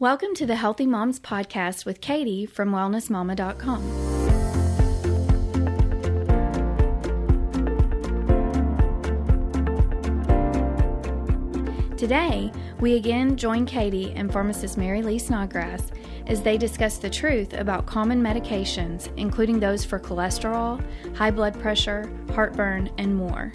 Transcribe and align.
Welcome 0.00 0.34
to 0.36 0.46
the 0.46 0.56
Healthy 0.56 0.86
Moms 0.86 1.20
Podcast 1.20 1.84
with 1.84 2.00
Katie 2.00 2.46
from 2.46 2.70
WellnessMama.com. 2.70 3.82
Today, 11.98 12.50
we 12.80 12.94
again 12.94 13.36
join 13.36 13.66
Katie 13.66 14.14
and 14.16 14.32
pharmacist 14.32 14.78
Mary 14.78 15.02
Lee 15.02 15.18
Snodgrass 15.18 15.82
as 16.28 16.42
they 16.42 16.56
discuss 16.56 16.96
the 16.96 17.10
truth 17.10 17.52
about 17.52 17.84
common 17.84 18.22
medications, 18.22 19.14
including 19.18 19.60
those 19.60 19.84
for 19.84 20.00
cholesterol, 20.00 20.82
high 21.14 21.30
blood 21.30 21.60
pressure, 21.60 22.10
heartburn, 22.32 22.88
and 22.96 23.14
more. 23.14 23.52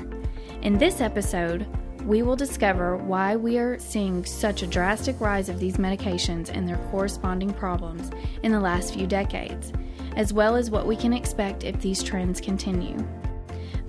In 0.62 0.78
this 0.78 1.02
episode, 1.02 1.66
we 2.06 2.22
will 2.22 2.36
discover 2.36 2.98
why 2.98 3.36
we 3.36 3.58
are 3.58 3.80
seeing 3.80 4.24
such 4.24 4.62
a 4.62 4.68
drastic 4.68 5.20
rise 5.20 5.50
of 5.50 5.60
these 5.60 5.78
medications 5.78 6.50
and 6.56 6.68
their 6.68 6.78
corresponding 6.92 7.52
problems 7.52 8.12
in 8.44 8.52
the 8.52 8.60
last 8.60 8.94
few 8.94 9.08
decades, 9.08 9.74
as 10.16 10.32
well 10.32 10.56
as 10.56 10.70
what 10.70 10.86
we 10.86 10.96
can 10.96 11.14
expect 11.14 11.64
if 11.64 11.82
these 11.82 12.04
trends 12.04 12.40
continue. 12.40 12.98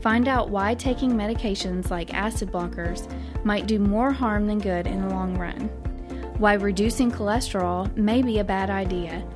Find 0.00 0.28
out 0.28 0.48
why 0.48 0.74
taking 0.74 1.12
medications 1.12 1.90
like 1.90 2.14
acid 2.14 2.50
blockers 2.50 3.06
might 3.44 3.66
do 3.66 3.78
more 3.78 4.12
harm 4.12 4.46
than 4.46 4.60
good 4.60 4.86
in 4.86 5.02
the 5.02 5.14
long 5.14 5.36
run, 5.36 5.68
why 6.38 6.54
reducing 6.54 7.10
cholesterol 7.10 7.94
may 7.96 8.22
be 8.22 8.38
a 8.38 8.44
bad 8.44 8.70
idea, 8.70 9.26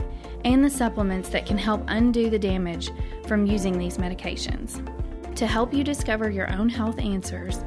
and 0.46 0.64
the 0.64 0.70
supplements 0.70 1.28
that 1.28 1.44
can 1.44 1.58
help 1.58 1.82
undo 1.88 2.30
the 2.30 2.38
damage 2.38 2.90
from 3.26 3.44
using 3.44 3.76
these 3.76 3.98
medications. 3.98 4.82
To 5.36 5.46
help 5.46 5.74
you 5.74 5.84
discover 5.84 6.30
your 6.30 6.50
own 6.52 6.68
health 6.68 6.98
answers, 6.98 7.62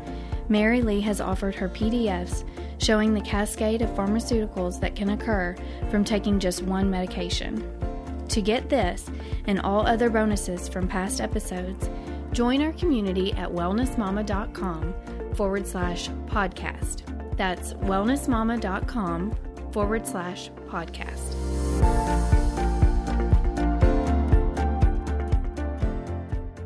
Mary 0.49 0.81
Lee 0.81 1.01
has 1.01 1.21
offered 1.21 1.55
her 1.55 1.69
PDFs 1.69 2.43
showing 2.81 3.13
the 3.13 3.21
cascade 3.21 3.81
of 3.81 3.89
pharmaceuticals 3.91 4.79
that 4.79 4.95
can 4.95 5.11
occur 5.11 5.55
from 5.89 6.03
taking 6.03 6.39
just 6.39 6.61
one 6.63 6.89
medication. 6.89 7.63
To 8.29 8.41
get 8.41 8.69
this 8.69 9.09
and 9.45 9.61
all 9.61 9.85
other 9.85 10.09
bonuses 10.09 10.67
from 10.67 10.87
past 10.87 11.21
episodes, 11.21 11.89
join 12.31 12.61
our 12.61 12.73
community 12.73 13.31
at 13.33 13.49
wellnessmama.com 13.49 14.93
forward 15.35 15.67
slash 15.67 16.09
podcast. 16.27 17.37
That's 17.37 17.73
wellnessmama.com 17.75 19.37
forward 19.71 20.07
slash 20.07 20.49
podcast. 20.67 21.62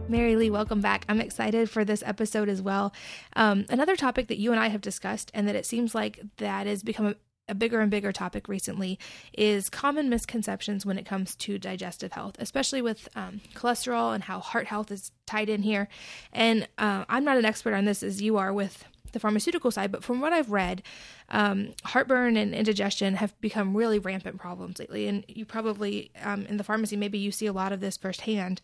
Mary 0.10 0.38
Lee, 0.38 0.50
welcome 0.50 0.80
back. 0.80 1.04
I'm 1.10 1.20
excited 1.20 1.70
for 1.70 1.84
this 1.84 2.02
episode 2.06 2.48
as 2.48 2.62
well. 2.62 2.94
Um, 3.36 3.66
another 3.70 3.98
topic 3.98 4.28
that 4.28 4.38
you 4.38 4.52
and 4.52 4.60
I 4.60 4.70
have 4.70 4.80
discussed, 4.80 5.32
and 5.34 5.48
that 5.48 5.56
it 5.56 5.66
seems 5.66 5.94
like 5.94 6.22
that 6.38 6.66
has 6.66 6.82
become 6.82 7.08
a, 7.08 7.16
a 7.50 7.56
bigger 7.56 7.82
and 7.82 7.92
bigger 7.92 8.14
topic 8.14 8.48
recently, 8.48 8.98
is 9.38 9.70
common 9.70 10.10
misconceptions 10.10 10.86
when 10.86 10.98
it 10.98 11.06
comes 11.06 11.36
to 11.36 11.60
digestive 11.60 12.14
health, 12.14 12.36
especially 12.40 12.82
with 12.82 13.10
um, 13.16 13.42
cholesterol 13.54 14.16
and 14.16 14.24
how 14.24 14.40
heart 14.40 14.68
health 14.68 14.92
is 14.92 15.12
tied 15.26 15.50
in 15.50 15.64
here. 15.64 15.90
And 16.32 16.70
uh, 16.78 17.04
I'm 17.10 17.26
not 17.26 17.38
an 17.38 17.46
expert 17.46 17.74
on 17.74 17.84
this 17.84 18.02
as 18.02 18.22
you 18.22 18.38
are 18.38 18.54
with 18.54 18.86
the 19.12 19.20
pharmaceutical 19.20 19.72
side, 19.72 19.92
but 19.92 20.04
from 20.04 20.22
what 20.22 20.32
I've 20.34 20.52
read, 20.52 20.84
um, 21.30 21.74
heartburn 21.84 22.38
and 22.38 22.54
indigestion 22.54 23.16
have 23.16 23.40
become 23.42 23.76
really 23.76 24.00
rampant 24.00 24.38
problems 24.38 24.80
lately. 24.80 25.08
And 25.08 25.26
you 25.28 25.46
probably, 25.46 26.12
um, 26.24 26.46
in 26.46 26.58
the 26.58 26.64
pharmacy, 26.64 26.96
maybe 26.96 27.18
you 27.18 27.32
see 27.32 27.46
a 27.46 27.54
lot 27.54 27.72
of 27.72 27.80
this 27.82 27.98
firsthand. 27.98 28.62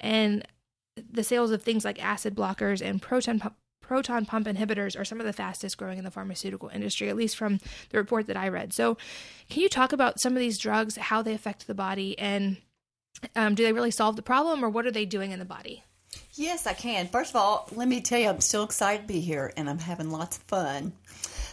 And 0.00 0.46
the 1.14 1.24
sales 1.24 1.50
of 1.50 1.62
things 1.62 1.84
like 1.84 2.02
acid 2.02 2.34
blockers 2.34 2.82
and 2.86 3.00
proton 3.00 3.38
pump, 3.38 3.56
proton 3.80 4.24
pump 4.24 4.46
inhibitors 4.46 4.98
are 4.98 5.04
some 5.04 5.20
of 5.20 5.26
the 5.26 5.32
fastest 5.32 5.76
growing 5.76 5.98
in 5.98 6.04
the 6.04 6.10
pharmaceutical 6.10 6.68
industry, 6.70 7.08
at 7.08 7.16
least 7.16 7.36
from 7.36 7.60
the 7.90 7.98
report 7.98 8.26
that 8.26 8.36
I 8.36 8.48
read. 8.48 8.72
So, 8.72 8.96
can 9.48 9.62
you 9.62 9.68
talk 9.68 9.92
about 9.92 10.20
some 10.20 10.32
of 10.32 10.40
these 10.40 10.58
drugs, 10.58 10.96
how 10.96 11.22
they 11.22 11.34
affect 11.34 11.66
the 11.66 11.74
body, 11.74 12.18
and 12.18 12.56
um, 13.36 13.54
do 13.54 13.62
they 13.62 13.72
really 13.72 13.90
solve 13.90 14.16
the 14.16 14.22
problem, 14.22 14.64
or 14.64 14.68
what 14.68 14.86
are 14.86 14.90
they 14.90 15.06
doing 15.06 15.30
in 15.30 15.38
the 15.38 15.44
body? 15.44 15.84
Yes, 16.34 16.66
I 16.66 16.72
can. 16.72 17.08
First 17.08 17.30
of 17.30 17.36
all, 17.36 17.68
let 17.72 17.88
me 17.88 18.00
tell 18.00 18.18
you, 18.18 18.28
I'm 18.28 18.40
so 18.40 18.62
excited 18.62 19.02
to 19.02 19.12
be 19.12 19.20
here 19.20 19.52
and 19.56 19.68
I'm 19.68 19.78
having 19.78 20.10
lots 20.10 20.36
of 20.36 20.42
fun. 20.44 20.92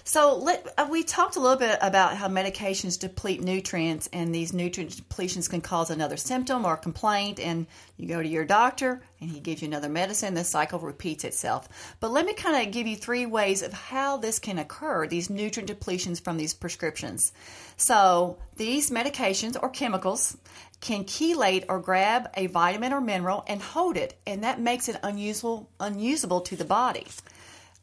So 0.04 0.38
let, 0.38 0.68
uh, 0.78 0.88
we 0.90 1.04
talked 1.04 1.36
a 1.36 1.40
little 1.40 1.58
bit 1.58 1.78
about 1.82 2.18
how 2.18 2.28
medications 2.28 3.00
deplete 3.00 3.42
nutrients, 3.42 4.10
and 4.12 4.34
these 4.34 4.54
nutrient 4.54 4.92
depletions 4.92 5.50
can 5.50 5.62
cause 5.62 5.90
another 5.90 6.18
symptom 6.18 6.66
or 6.66 6.78
complaint. 6.78 7.40
And 7.40 7.68
you 7.98 8.08
go 8.08 8.22
to 8.22 8.28
your 8.28 8.46
doctor, 8.46 9.02
and 9.20 9.30
he 9.30 9.40
gives 9.40 9.62
you 9.62 9.68
another 9.68 9.90
medicine. 9.90 10.34
The 10.34 10.44
cycle 10.44 10.80
repeats 10.80 11.24
itself. 11.24 11.70
But 12.00 12.12
let 12.12 12.26
me 12.26 12.34
kind 12.34 12.66
of 12.66 12.74
give 12.74 12.88
you 12.88 12.96
three 12.96 13.26
ways 13.26 13.62
of 13.62 13.74
how 13.74 14.18
this 14.18 14.40
can 14.40 14.58
occur. 14.58 15.08
These 15.08 15.30
nutrient 15.30 15.70
depletions 15.70 16.22
from 16.22 16.38
these 16.38 16.54
prescriptions. 16.54 17.32
So 17.78 18.38
these 18.56 18.90
medications 18.90 19.58
or 19.62 19.70
chemicals 19.70 20.38
can 20.82 21.04
chelate 21.06 21.66
or 21.70 21.80
grab 21.80 22.30
a 22.36 22.48
vitamin 22.48 22.92
or 22.92 23.02
mineral 23.02 23.44
and 23.48 23.62
hold 23.62 23.98
it, 23.98 24.20
and 24.26 24.44
that 24.44 24.60
makes 24.60 24.90
it 24.90 25.00
unusable 25.04 25.70
unusable 25.80 26.42
to 26.42 26.56
the 26.56 26.66
body. 26.66 27.06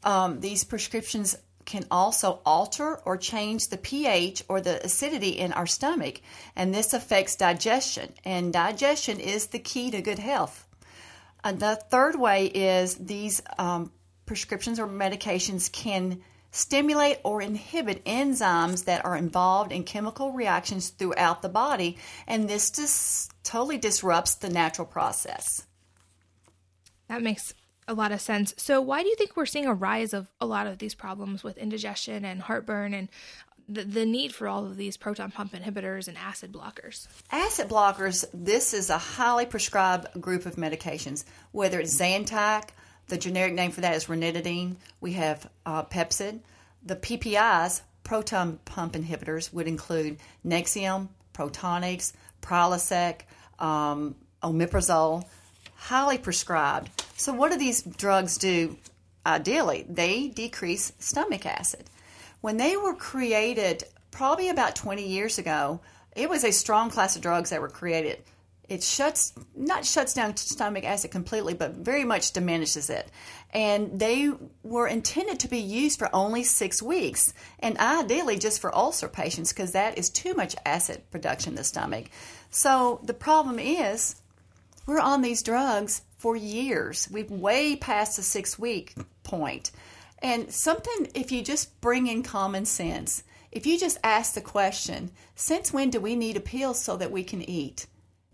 Um, 0.03 0.41
these 0.41 0.63
prescriptions 0.63 1.37
can 1.69 1.85
also 1.91 2.41
alter 2.45 2.99
or 3.05 3.15
change 3.15 3.67
the 3.67 3.77
pH 3.77 4.43
or 4.49 4.59
the 4.59 4.83
acidity 4.83 5.29
in 5.29 5.53
our 5.53 5.67
stomach, 5.67 6.19
and 6.55 6.73
this 6.73 6.93
affects 6.93 7.35
digestion. 7.35 8.11
And 8.25 8.51
digestion 8.51 9.19
is 9.19 9.47
the 9.47 9.59
key 9.59 9.91
to 9.91 10.01
good 10.01 10.19
health. 10.19 10.67
And 11.43 11.59
the 11.59 11.75
third 11.75 12.19
way 12.19 12.47
is 12.47 12.95
these 12.95 13.41
um, 13.59 13.91
prescriptions 14.25 14.79
or 14.79 14.87
medications 14.87 15.71
can 15.71 16.21
stimulate 16.51 17.19
or 17.23 17.39
inhibit 17.39 18.03
enzymes 18.03 18.85
that 18.85 19.05
are 19.05 19.15
involved 19.15 19.71
in 19.71 19.83
chemical 19.83 20.33
reactions 20.33 20.89
throughout 20.89 21.43
the 21.43 21.49
body, 21.49 21.97
and 22.27 22.49
this 22.49 22.71
just 22.71 23.31
totally 23.43 23.77
disrupts 23.77 24.33
the 24.35 24.49
natural 24.49 24.87
process. 24.87 25.67
That 27.07 27.21
makes 27.21 27.53
a 27.89 27.93
lot 27.93 28.11
of 28.11 28.21
sense. 28.21 28.53
So, 28.55 28.79
why 28.79 29.01
do 29.03 29.09
you 29.09 29.15
think 29.15 29.35
we're 29.35 29.45
seeing 29.45 29.65
a 29.65 29.73
rise 29.73 30.13
of 30.13 30.27
a 30.39 30.45
lot 30.45 30.67
of 30.67 30.77
these 30.77 30.95
problems 30.95 31.43
with 31.43 31.57
indigestion 31.57 32.23
and 32.23 32.41
heartburn 32.41 32.93
and 32.93 33.09
the, 33.67 33.83
the 33.83 34.05
need 34.05 34.33
for 34.33 34.47
all 34.47 34.65
of 34.65 34.77
these 34.77 34.95
proton 34.95 35.31
pump 35.31 35.53
inhibitors 35.53 36.07
and 36.07 36.17
acid 36.17 36.53
blockers? 36.53 37.07
Acid 37.31 37.67
blockers, 37.67 38.25
this 38.33 38.73
is 38.73 38.89
a 38.89 38.97
highly 38.97 39.45
prescribed 39.45 40.21
group 40.21 40.45
of 40.45 40.55
medications, 40.55 41.25
whether 41.51 41.79
it's 41.79 41.99
Zantac, 41.99 42.69
the 43.07 43.17
generic 43.17 43.53
name 43.53 43.71
for 43.71 43.81
that 43.81 43.95
is 43.95 44.05
ranitidine. 44.05 44.75
We 45.01 45.13
have 45.13 45.49
uh, 45.65 45.83
Pepcid. 45.83 46.41
The 46.83 46.95
PPIs, 46.95 47.81
proton 48.03 48.59
pump 48.65 48.93
inhibitors, 48.93 49.51
would 49.51 49.67
include 49.67 50.17
Nexium, 50.45 51.09
Protonix, 51.33 52.13
Prilosec, 52.41 53.21
um, 53.57 54.15
omeprazole, 54.43 55.23
highly 55.75 56.17
prescribed. 56.17 56.98
So, 57.19 57.33
what 57.33 57.51
do 57.51 57.57
these 57.57 57.81
drugs 57.81 58.37
do 58.37 58.77
uh, 59.25 59.31
ideally? 59.31 59.85
They 59.89 60.29
decrease 60.29 60.93
stomach 60.99 61.45
acid. 61.45 61.89
When 62.39 62.55
they 62.55 62.77
were 62.77 62.95
created, 62.95 63.83
probably 64.09 64.47
about 64.47 64.77
20 64.77 65.05
years 65.05 65.37
ago, 65.37 65.81
it 66.15 66.29
was 66.29 66.45
a 66.45 66.53
strong 66.53 66.89
class 66.89 67.17
of 67.17 67.21
drugs 67.21 67.49
that 67.49 67.59
were 67.59 67.67
created 67.67 68.23
it 68.69 68.83
shuts 68.83 69.33
not 69.55 69.83
shuts 69.83 70.13
down 70.13 70.37
stomach 70.37 70.83
acid 70.83 71.09
completely 71.09 71.55
but 71.55 71.71
very 71.71 72.05
much 72.05 72.31
diminishes 72.31 72.89
it 72.89 73.09
and 73.51 73.99
they 73.99 74.31
were 74.63 74.87
intended 74.87 75.39
to 75.39 75.47
be 75.47 75.57
used 75.57 75.97
for 75.97 76.13
only 76.13 76.43
six 76.43 76.81
weeks 76.81 77.33
and 77.59 77.77
ideally 77.79 78.37
just 78.37 78.61
for 78.61 78.73
ulcer 78.75 79.07
patients 79.07 79.51
because 79.51 79.71
that 79.71 79.97
is 79.97 80.09
too 80.09 80.35
much 80.35 80.55
acid 80.65 81.01
production 81.09 81.53
in 81.53 81.55
the 81.55 81.63
stomach 81.63 82.05
so 82.51 82.99
the 83.03 83.13
problem 83.13 83.57
is 83.57 84.15
we're 84.85 84.99
on 84.99 85.21
these 85.21 85.41
drugs 85.41 86.03
for 86.19 86.35
years 86.35 87.07
we've 87.11 87.31
way 87.31 87.75
past 87.75 88.15
the 88.15 88.21
six 88.21 88.59
week 88.59 88.93
point 89.23 89.71
and 90.19 90.53
something 90.53 91.09
if 91.15 91.31
you 91.31 91.41
just 91.41 91.81
bring 91.81 92.05
in 92.05 92.21
common 92.21 92.65
sense 92.65 93.23
if 93.51 93.65
you 93.65 93.79
just 93.79 93.97
ask 94.03 94.35
the 94.35 94.41
question 94.41 95.09
since 95.33 95.73
when 95.73 95.89
do 95.89 95.99
we 95.99 96.15
need 96.15 96.37
a 96.37 96.41
pill 96.41 96.75
so 96.75 96.95
that 96.95 97.11
we 97.11 97.23
can 97.23 97.41
eat 97.49 97.87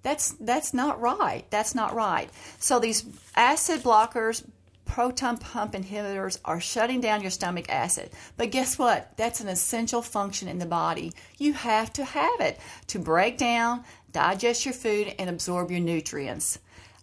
that's 0.05 0.33
that's 0.33 0.71
not 0.71 1.01
right. 1.01 1.43
That's 1.49 1.73
not 1.73 1.95
right. 1.95 2.29
So 2.59 2.77
these 2.77 3.03
acid 3.35 3.81
blockers, 3.81 4.45
proton 4.85 5.39
pump 5.39 5.73
inhibitors 5.73 6.37
are 6.45 6.61
shutting 6.61 7.01
down 7.01 7.23
your 7.23 7.31
stomach 7.31 7.65
acid. 7.69 8.11
But 8.37 8.51
guess 8.51 8.77
what? 8.77 9.17
That's 9.17 9.41
an 9.41 9.47
essential 9.47 10.03
function 10.03 10.47
in 10.47 10.59
the 10.59 10.67
body. 10.67 11.11
You 11.39 11.53
have 11.53 11.91
to 11.93 12.05
have 12.05 12.39
it 12.39 12.59
to 12.89 12.99
break 12.99 13.39
down, 13.39 13.83
digest 14.11 14.63
your 14.63 14.75
food, 14.75 15.11
and 15.17 15.27
absorb 15.27 15.71
your 15.71 15.79
nutrients. 15.79 16.59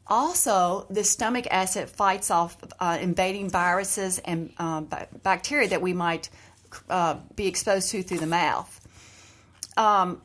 Also, 0.06 0.86
the 0.90 1.04
stomach 1.04 1.46
acid 1.50 1.88
fights 1.88 2.30
off 2.30 2.56
uh, 2.80 2.98
invading 3.00 3.48
viruses 3.48 4.18
and 4.18 4.52
uh, 4.58 4.82
bacteria 5.22 5.68
that 5.68 5.80
we 5.80 5.92
might 5.92 6.28
uh, 6.90 7.16
be 7.36 7.46
exposed 7.46 7.90
to 7.90 8.02
through 8.02 8.18
the 8.18 8.26
mouth. 8.26 8.80
Um, 9.76 10.20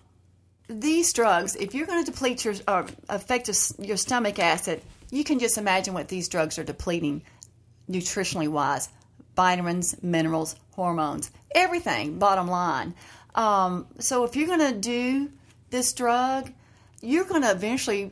these 0.68 1.14
drugs, 1.14 1.56
if 1.56 1.74
you're 1.74 1.88
going 1.88 2.04
to 2.04 2.12
deplete 2.12 2.44
your 2.44 2.56
uh, 2.68 2.86
affect 3.08 3.50
your 3.80 3.98
stomach 3.98 4.40
acid, 4.40 4.82
you 5.12 5.24
can 5.24 5.40
just 5.40 5.58
imagine 5.58 5.94
what 5.94 6.10
these 6.10 6.28
drugs 6.28 6.58
are 6.60 6.64
depleting 6.64 7.24
nutritionally 7.90 8.50
wise 8.50 8.90
vitamins, 9.36 10.02
minerals, 10.02 10.56
hormones, 10.72 11.30
everything, 11.52 12.18
bottom 12.18 12.48
line. 12.48 12.96
Um, 13.36 13.86
so 14.00 14.24
if 14.24 14.36
you're 14.36 14.48
going 14.48 14.74
to 14.74 14.80
do 14.80 15.32
this 15.70 15.94
drug, 15.94 16.52
you're 17.02 17.26
going 17.26 17.44
to 17.44 17.52
eventually 17.52 18.12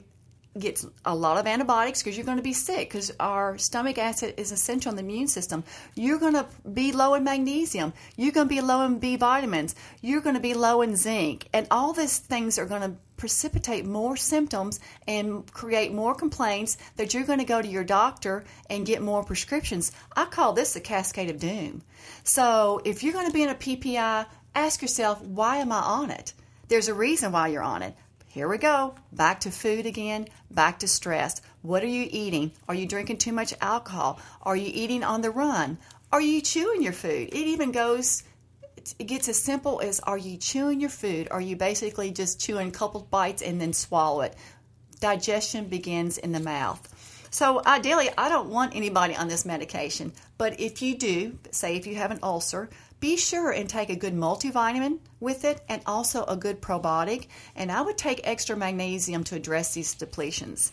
get 0.58 0.84
a 1.06 1.14
lot 1.14 1.38
of 1.38 1.48
antibiotics 1.48 2.02
because 2.02 2.18
you're 2.18 2.26
going 2.26 2.38
to 2.38 2.44
be 2.44 2.54
sick 2.54 2.90
because 2.90 3.12
our 3.20 3.58
stomach 3.58 3.98
acid 3.98 4.34
is 4.38 4.52
essential 4.52 4.90
in 4.90 4.96
the 4.96 5.04
immune 5.04 5.28
system. 5.28 5.64
You're 5.96 6.20
going 6.20 6.34
to 6.34 6.46
be 6.74 6.92
low 6.92 7.14
in 7.14 7.24
magnesium. 7.24 7.94
You're 8.16 8.32
going 8.32 8.48
to 8.48 8.54
be 8.54 8.62
low 8.62 8.84
in 8.86 9.00
B 9.00 9.18
vitamins. 9.18 9.76
You're 10.02 10.22
going 10.22 10.36
to 10.36 10.42
be 10.42 10.54
low 10.54 10.82
in 10.82 10.96
zinc. 10.96 11.48
And 11.54 11.68
all 11.72 11.94
these 11.94 12.20
things 12.20 12.58
are 12.58 12.66
going 12.66 12.82
to 12.82 12.96
precipitate 13.18 13.86
more 13.86 14.18
symptoms 14.18 14.80
and 15.08 15.52
create 15.52 15.94
more 15.94 16.16
complaints 16.16 16.78
that 16.98 17.14
you're 17.14 17.24
going 17.24 17.40
to 17.40 17.46
go 17.46 17.62
to 17.62 17.68
your 17.68 17.84
doctor 17.84 18.44
and 18.70 18.86
get 18.86 19.02
more 19.02 19.24
prescriptions. 19.24 19.92
I 20.16 20.26
call 20.26 20.54
this 20.54 20.76
a 20.76 20.82
cascade 20.82 21.30
of 21.30 21.40
doom. 21.40 21.82
So 22.24 22.82
if 22.86 23.04
you're 23.04 23.14
going 23.14 23.28
to 23.28 23.34
be 23.34 23.44
in 23.44 23.50
a 23.50 23.56
PPI, 23.56 24.26
ask 24.54 24.82
yourself, 24.82 25.22
why 25.22 25.58
am 25.58 25.72
I 25.72 25.80
on 25.80 26.12
it? 26.12 26.34
There's 26.68 26.88
a 26.88 26.94
reason 26.94 27.32
why 27.32 27.50
you're 27.50 27.62
on 27.62 27.84
it. 27.84 27.96
Here 28.36 28.50
we 28.50 28.58
go. 28.58 28.96
Back 29.14 29.40
to 29.42 29.50
food 29.50 29.86
again, 29.86 30.28
back 30.52 30.80
to 30.80 30.90
stress. 30.90 31.42
What 31.62 31.84
are 31.84 31.88
you 31.88 32.06
eating? 32.12 32.52
Are 32.68 32.76
you 32.76 32.86
drinking 32.86 33.20
too 33.20 33.32
much 33.32 33.54
alcohol? 33.62 34.20
Are 34.42 34.58
you 34.58 34.70
eating 34.74 35.06
on 35.06 35.22
the 35.22 35.32
run? 35.32 35.78
Are 36.12 36.20
you 36.20 36.42
chewing 36.42 36.82
your 36.82 36.92
food? 36.92 37.30
It 37.30 37.48
even 37.48 37.72
goes, 37.72 38.24
it 39.00 39.06
gets 39.06 39.30
as 39.30 39.42
simple 39.42 39.80
as 39.80 40.02
are 40.02 40.18
you 40.18 40.36
chewing 40.36 40.82
your 40.82 40.90
food? 40.90 41.30
Are 41.32 41.40
you 41.40 41.56
basically 41.56 42.12
just 42.12 42.42
chewing 42.42 42.68
a 42.68 42.72
couple 42.72 43.08
bites 43.10 43.42
and 43.42 43.62
then 43.62 43.72
swallow 43.72 44.20
it? 44.20 44.36
Digestion 45.00 45.70
begins 45.70 46.18
in 46.18 46.34
the 46.34 46.42
mouth. 46.42 46.86
So, 47.30 47.62
ideally, 47.66 48.10
I 48.18 48.28
don't 48.28 48.50
want 48.50 48.76
anybody 48.76 49.16
on 49.16 49.30
this 49.30 49.46
medication, 49.46 50.12
but 50.38 50.60
if 50.60 50.82
you 50.82 50.98
do, 50.98 51.38
say 51.52 51.78
if 51.78 51.88
you 51.88 51.96
have 51.96 52.12
an 52.12 52.20
ulcer, 52.22 52.70
be 53.00 53.18
sure 53.18 53.52
and 53.52 53.70
take 53.70 53.90
a 53.90 53.96
good 53.96 54.14
multivitamin 54.14 55.00
with 55.20 55.46
it 55.46 55.62
and 55.70 55.82
also 55.86 56.24
a 56.26 56.36
good 56.36 56.62
probiotic. 56.62 57.28
And 57.56 57.72
I 57.72 57.82
would 57.82 57.98
take 57.98 58.22
extra 58.24 58.56
magnesium 58.56 59.24
to 59.26 59.36
address 59.36 59.74
these 59.74 59.94
depletions. 59.96 60.72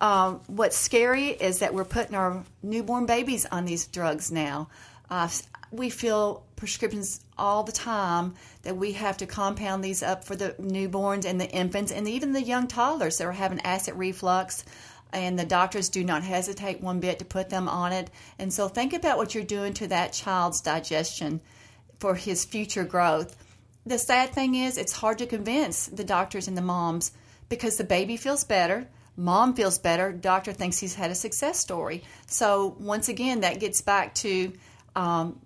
Um, 0.00 0.40
what's 0.46 0.76
scary 0.76 1.28
is 1.28 1.58
that 1.58 1.74
we're 1.74 1.84
putting 1.84 2.14
our 2.14 2.42
newborn 2.62 3.06
babies 3.06 3.46
on 3.46 3.66
these 3.66 3.86
drugs 3.86 4.32
now. 4.32 4.68
Uh, 5.10 5.28
we 5.70 5.90
fill 5.90 6.42
prescriptions 6.56 7.20
all 7.38 7.62
the 7.62 7.72
time 7.72 8.34
that 8.62 8.76
we 8.76 8.92
have 8.92 9.16
to 9.18 9.26
compound 9.26 9.84
these 9.84 10.02
up 10.02 10.24
for 10.24 10.36
the 10.36 10.50
newborns 10.60 11.24
and 11.24 11.40
the 11.40 11.48
infants 11.50 11.92
and 11.92 12.08
even 12.08 12.32
the 12.32 12.42
young 12.42 12.66
toddlers 12.66 13.18
that 13.18 13.26
are 13.26 13.32
having 13.32 13.60
acid 13.60 13.94
reflux 13.94 14.64
and 15.12 15.38
the 15.38 15.44
doctors 15.44 15.88
do 15.88 16.04
not 16.04 16.22
hesitate 16.22 16.80
one 16.80 17.00
bit 17.00 17.18
to 17.18 17.24
put 17.24 17.50
them 17.50 17.68
on 17.68 17.92
it. 17.92 18.10
And 18.38 18.52
so 18.52 18.68
think 18.68 18.92
about 18.92 19.16
what 19.16 19.34
you're 19.34 19.44
doing 19.44 19.72
to 19.74 19.88
that 19.88 20.12
child's 20.12 20.60
digestion 20.60 21.40
for 22.00 22.14
his 22.14 22.44
future 22.44 22.84
growth. 22.84 23.36
The 23.86 23.98
sad 23.98 24.30
thing 24.30 24.54
is, 24.54 24.76
it's 24.76 24.92
hard 24.92 25.18
to 25.18 25.26
convince 25.26 25.86
the 25.86 26.04
doctors 26.04 26.48
and 26.48 26.56
the 26.56 26.62
moms 26.62 27.12
because 27.48 27.76
the 27.76 27.84
baby 27.84 28.16
feels 28.16 28.44
better, 28.44 28.88
mom 29.16 29.54
feels 29.54 29.78
better, 29.78 30.12
doctor 30.12 30.52
thinks 30.52 30.78
he's 30.78 30.94
had 30.94 31.10
a 31.10 31.14
success 31.14 31.58
story. 31.58 32.02
So, 32.26 32.74
once 32.78 33.08
again, 33.08 33.40
that 33.40 33.60
gets 33.60 33.80
back 33.80 34.14
to 34.16 34.52
um, 34.96 35.40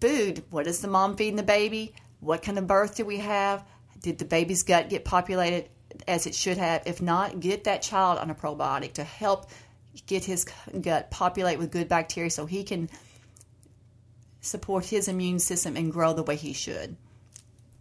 food. 0.00 0.42
What 0.50 0.66
is 0.66 0.80
the 0.80 0.88
mom 0.88 1.16
feeding 1.16 1.36
the 1.36 1.42
baby? 1.42 1.94
What 2.20 2.42
kind 2.42 2.58
of 2.58 2.66
birth 2.66 2.96
do 2.96 3.04
we 3.04 3.18
have? 3.18 3.64
Did 4.02 4.18
the 4.18 4.24
baby's 4.24 4.62
gut 4.62 4.88
get 4.88 5.04
populated 5.04 5.68
as 6.06 6.26
it 6.26 6.34
should 6.34 6.58
have? 6.58 6.82
If 6.86 7.02
not, 7.02 7.40
get 7.40 7.64
that 7.64 7.82
child 7.82 8.18
on 8.18 8.30
a 8.30 8.34
probiotic 8.34 8.94
to 8.94 9.04
help 9.04 9.50
get 10.06 10.24
his 10.24 10.46
gut 10.80 11.10
populate 11.10 11.58
with 11.58 11.72
good 11.72 11.88
bacteria 11.88 12.30
so 12.30 12.46
he 12.46 12.62
can 12.62 12.88
support 14.40 14.86
his 14.86 15.08
immune 15.08 15.38
system 15.38 15.76
and 15.76 15.92
grow 15.92 16.12
the 16.12 16.22
way 16.22 16.36
he 16.36 16.52
should. 16.52 16.96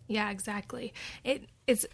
Yeah, 0.07 0.29
exactly. 0.29 0.93
It 1.23 1.45
it's 1.65 1.85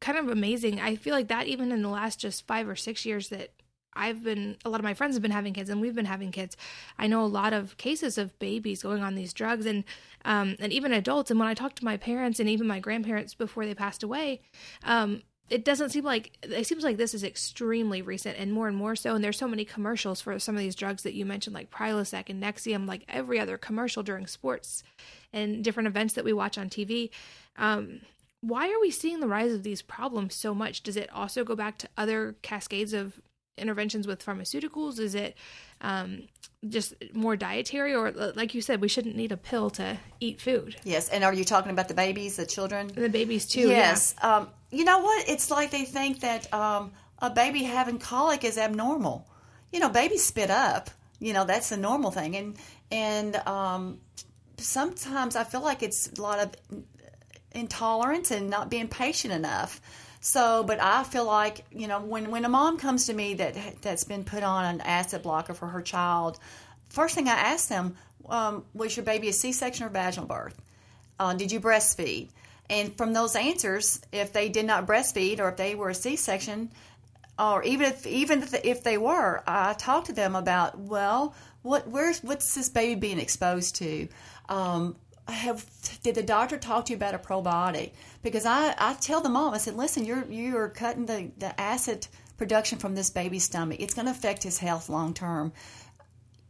kind 0.00 0.18
of 0.18 0.28
amazing. 0.28 0.80
I 0.80 0.96
feel 0.96 1.14
like 1.14 1.28
that 1.28 1.46
even 1.46 1.72
in 1.72 1.82
the 1.82 1.88
last 1.88 2.18
just 2.18 2.46
5 2.46 2.68
or 2.68 2.76
6 2.76 3.06
years 3.06 3.28
that 3.28 3.50
I've 3.96 4.24
been 4.24 4.56
a 4.64 4.70
lot 4.70 4.80
of 4.80 4.84
my 4.84 4.94
friends 4.94 5.14
have 5.14 5.22
been 5.22 5.30
having 5.30 5.54
kids 5.54 5.70
and 5.70 5.80
we've 5.80 5.94
been 5.94 6.04
having 6.04 6.32
kids. 6.32 6.56
I 6.98 7.06
know 7.06 7.24
a 7.24 7.26
lot 7.26 7.52
of 7.52 7.76
cases 7.76 8.18
of 8.18 8.36
babies 8.38 8.82
going 8.82 9.02
on 9.02 9.14
these 9.14 9.32
drugs 9.32 9.66
and 9.66 9.84
um, 10.24 10.56
and 10.58 10.72
even 10.72 10.92
adults. 10.92 11.30
And 11.30 11.38
when 11.38 11.48
I 11.48 11.54
talk 11.54 11.74
to 11.76 11.84
my 11.84 11.96
parents 11.96 12.40
and 12.40 12.48
even 12.48 12.66
my 12.66 12.80
grandparents 12.80 13.34
before 13.34 13.66
they 13.66 13.74
passed 13.74 14.02
away, 14.02 14.40
um, 14.82 15.22
it 15.50 15.64
doesn't 15.64 15.90
seem 15.90 16.04
like 16.04 16.32
it 16.42 16.66
seems 16.66 16.84
like 16.84 16.96
this 16.96 17.14
is 17.14 17.22
extremely 17.22 18.00
recent 18.00 18.38
and 18.38 18.52
more 18.52 18.66
and 18.66 18.76
more 18.76 18.96
so 18.96 19.14
and 19.14 19.22
there's 19.22 19.38
so 19.38 19.48
many 19.48 19.64
commercials 19.64 20.20
for 20.20 20.38
some 20.38 20.54
of 20.54 20.60
these 20.60 20.74
drugs 20.74 21.02
that 21.02 21.14
you 21.14 21.26
mentioned 21.26 21.54
like 21.54 21.70
prilosec 21.70 22.30
and 22.30 22.42
nexium 22.42 22.86
like 22.86 23.04
every 23.08 23.38
other 23.38 23.58
commercial 23.58 24.02
during 24.02 24.26
sports 24.26 24.82
and 25.32 25.62
different 25.62 25.86
events 25.86 26.14
that 26.14 26.24
we 26.24 26.32
watch 26.32 26.56
on 26.56 26.70
tv 26.70 27.10
um, 27.56 28.00
why 28.46 28.70
are 28.70 28.80
we 28.80 28.90
seeing 28.90 29.20
the 29.20 29.28
rise 29.28 29.52
of 29.52 29.62
these 29.62 29.80
problems 29.80 30.34
so 30.34 30.54
much? 30.54 30.82
Does 30.82 30.96
it 30.96 31.10
also 31.12 31.44
go 31.44 31.56
back 31.56 31.78
to 31.78 31.88
other 31.96 32.34
cascades 32.42 32.92
of 32.92 33.18
interventions 33.56 34.06
with 34.06 34.24
pharmaceuticals? 34.24 34.98
Is 34.98 35.14
it 35.14 35.34
um, 35.80 36.24
just 36.68 36.92
more 37.14 37.36
dietary 37.36 37.94
or 37.94 38.10
like 38.10 38.54
you 38.54 38.60
said 38.60 38.80
we 38.82 38.88
shouldn't 38.88 39.16
need 39.16 39.32
a 39.32 39.36
pill 39.38 39.70
to 39.70 39.96
eat 40.20 40.42
food? 40.42 40.76
Yes 40.84 41.08
and 41.08 41.24
are 41.24 41.32
you 41.32 41.44
talking 41.44 41.72
about 41.72 41.88
the 41.88 41.94
babies 41.94 42.36
the 42.36 42.44
children? 42.44 42.88
The 42.88 43.08
babies 43.08 43.46
too 43.46 43.68
yes 43.68 44.14
yeah. 44.18 44.36
um, 44.36 44.48
you 44.74 44.84
know 44.84 44.98
what? 45.00 45.28
It's 45.28 45.50
like 45.50 45.70
they 45.70 45.84
think 45.84 46.20
that 46.20 46.52
um, 46.52 46.92
a 47.18 47.30
baby 47.30 47.62
having 47.62 47.98
colic 47.98 48.44
is 48.44 48.58
abnormal. 48.58 49.26
You 49.72 49.80
know 49.80 49.88
babies 49.88 50.24
spit 50.24 50.50
up. 50.50 50.90
You 51.20 51.32
know 51.32 51.44
that's 51.44 51.70
the 51.70 51.76
normal 51.76 52.10
thing. 52.10 52.36
And 52.36 52.56
and 52.90 53.36
um, 53.48 53.98
sometimes 54.58 55.34
i 55.34 55.42
feel 55.42 55.62
like 55.62 55.82
it's 55.82 56.12
a 56.16 56.22
lot 56.22 56.38
of 56.38 56.54
intolerance 57.54 58.30
and 58.30 58.50
not 58.50 58.70
being 58.70 58.88
patient 58.88 59.32
enough. 59.32 59.80
So, 60.20 60.64
but 60.64 60.80
I 60.80 61.04
feel 61.04 61.26
like 61.26 61.64
you 61.70 61.86
know 61.86 62.00
when 62.00 62.30
when 62.30 62.44
a 62.44 62.48
mom 62.48 62.78
comes 62.78 63.06
to 63.06 63.14
me 63.14 63.34
that 63.34 63.82
that's 63.82 64.04
been 64.04 64.24
put 64.24 64.42
on 64.42 64.64
an 64.64 64.80
acid 64.80 65.22
blocker 65.22 65.54
for 65.54 65.66
her 65.66 65.82
child, 65.82 66.38
first 66.88 67.14
thing 67.14 67.28
I 67.28 67.32
ask 67.32 67.68
them 67.68 67.96
um, 68.28 68.64
was 68.74 68.96
your 68.96 69.04
baby 69.04 69.28
a 69.28 69.32
C-section 69.32 69.86
or 69.86 69.90
vaginal 69.90 70.26
birth? 70.26 70.60
Uh, 71.18 71.34
did 71.34 71.52
you 71.52 71.60
breastfeed? 71.60 72.30
And 72.70 72.96
from 72.96 73.12
those 73.12 73.36
answers, 73.36 74.00
if 74.12 74.32
they 74.32 74.48
did 74.48 74.64
not 74.64 74.86
breastfeed 74.86 75.38
or 75.38 75.50
if 75.50 75.56
they 75.56 75.74
were 75.74 75.90
a 75.90 75.94
C-section, 75.94 76.70
or 77.38 77.62
even 77.64 77.86
if 77.86 78.06
even 78.06 78.44
if 78.62 78.84
they 78.84 78.96
were, 78.96 79.42
I 79.46 79.74
talked 79.74 80.06
to 80.06 80.12
them 80.12 80.36
about 80.36 80.78
well, 80.78 81.34
what 81.62 81.88
where's 81.88 82.22
what's 82.22 82.54
this 82.54 82.68
baby 82.68 82.94
being 82.94 83.18
exposed 83.18 83.76
to? 83.76 84.08
Um, 84.48 84.96
have 85.26 85.64
did 86.02 86.14
the 86.14 86.22
doctor 86.22 86.58
talk 86.58 86.86
to 86.86 86.92
you 86.92 86.96
about 86.96 87.14
a 87.14 87.18
probiotic? 87.18 87.92
Because 88.22 88.46
I, 88.46 88.74
I 88.78 88.94
tell 88.94 89.20
the 89.20 89.28
mom, 89.28 89.54
I 89.54 89.58
said, 89.58 89.74
listen, 89.74 90.04
you're 90.04 90.24
you're 90.26 90.68
cutting 90.68 91.06
the, 91.06 91.30
the 91.38 91.58
acid 91.60 92.06
production 92.36 92.78
from 92.78 92.94
this 92.94 93.10
baby's 93.10 93.44
stomach. 93.44 93.80
It's 93.80 93.94
going 93.94 94.06
to 94.06 94.12
affect 94.12 94.42
his 94.42 94.58
health 94.58 94.88
long 94.88 95.14
term. 95.14 95.52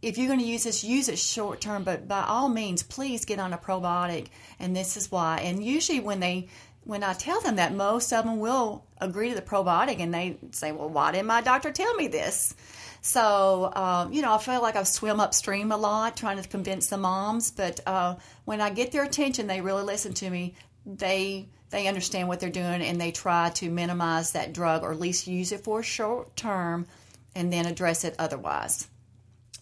If 0.04 0.18
you're 0.18 0.26
going 0.26 0.40
to 0.40 0.44
use 0.44 0.64
this, 0.64 0.84
use 0.84 1.08
it 1.08 1.18
short 1.18 1.62
term, 1.62 1.82
but 1.82 2.06
by 2.06 2.25
all 2.25 2.50
means, 2.50 2.82
please 2.82 3.25
get 3.25 3.38
on 3.38 3.54
a 3.54 3.58
probiotic. 3.58 4.26
And 4.58 4.76
this 4.76 4.99
is 4.99 5.11
why. 5.11 5.38
And 5.38 5.64
usually, 5.64 6.00
when 6.00 6.20
they 6.20 6.49
when 6.84 7.02
I 7.02 7.14
tell 7.14 7.40
them 7.40 7.56
that, 7.56 7.75
most 7.75 8.12
of 8.12 8.26
them 8.26 8.38
will 8.38 8.84
agree 9.00 9.30
to 9.30 9.34
the 9.34 9.40
probiotic, 9.40 10.00
and 10.00 10.12
they 10.12 10.37
say, 10.50 10.73
"Well, 10.73 10.90
why 10.90 11.12
didn't 11.12 11.26
my 11.26 11.40
doctor 11.40 11.73
tell 11.73 11.94
me 11.94 12.08
this?" 12.08 12.54
So, 13.00 13.73
um, 13.75 14.12
you 14.12 14.20
know, 14.20 14.34
I 14.34 14.38
feel 14.38 14.61
like 14.61 14.76
I 14.76 14.82
swim 14.82 15.20
upstream 15.20 15.73
a 15.73 15.76
lot 15.76 16.16
trying 16.16 16.40
to 16.42 16.49
convince 16.49 16.88
the 16.88 16.99
moms, 16.99 17.50
but 17.50 17.80
uh, 17.87 18.16
when 18.44 18.61
I 18.61 18.70
get 18.70 18.92
their 18.92 19.04
attention, 19.04 19.46
they 19.46 19.62
really 19.62 19.84
listen 19.84 20.12
to 20.14 20.28
me. 20.28 20.54
They 20.84 21.49
they 21.70 21.88
understand 21.88 22.28
what 22.28 22.40
they're 22.40 22.50
doing 22.50 22.82
and 22.82 23.00
they 23.00 23.11
try 23.11 23.50
to 23.50 23.70
minimize 23.70 24.32
that 24.32 24.52
drug 24.52 24.82
or 24.82 24.92
at 24.92 25.00
least 25.00 25.26
use 25.26 25.50
it 25.50 25.64
for 25.64 25.80
a 25.80 25.82
short 25.82 26.37
term 26.37 26.87
and 27.34 27.52
then 27.52 27.66
address 27.66 28.04
it 28.04 28.14
otherwise. 28.18 28.87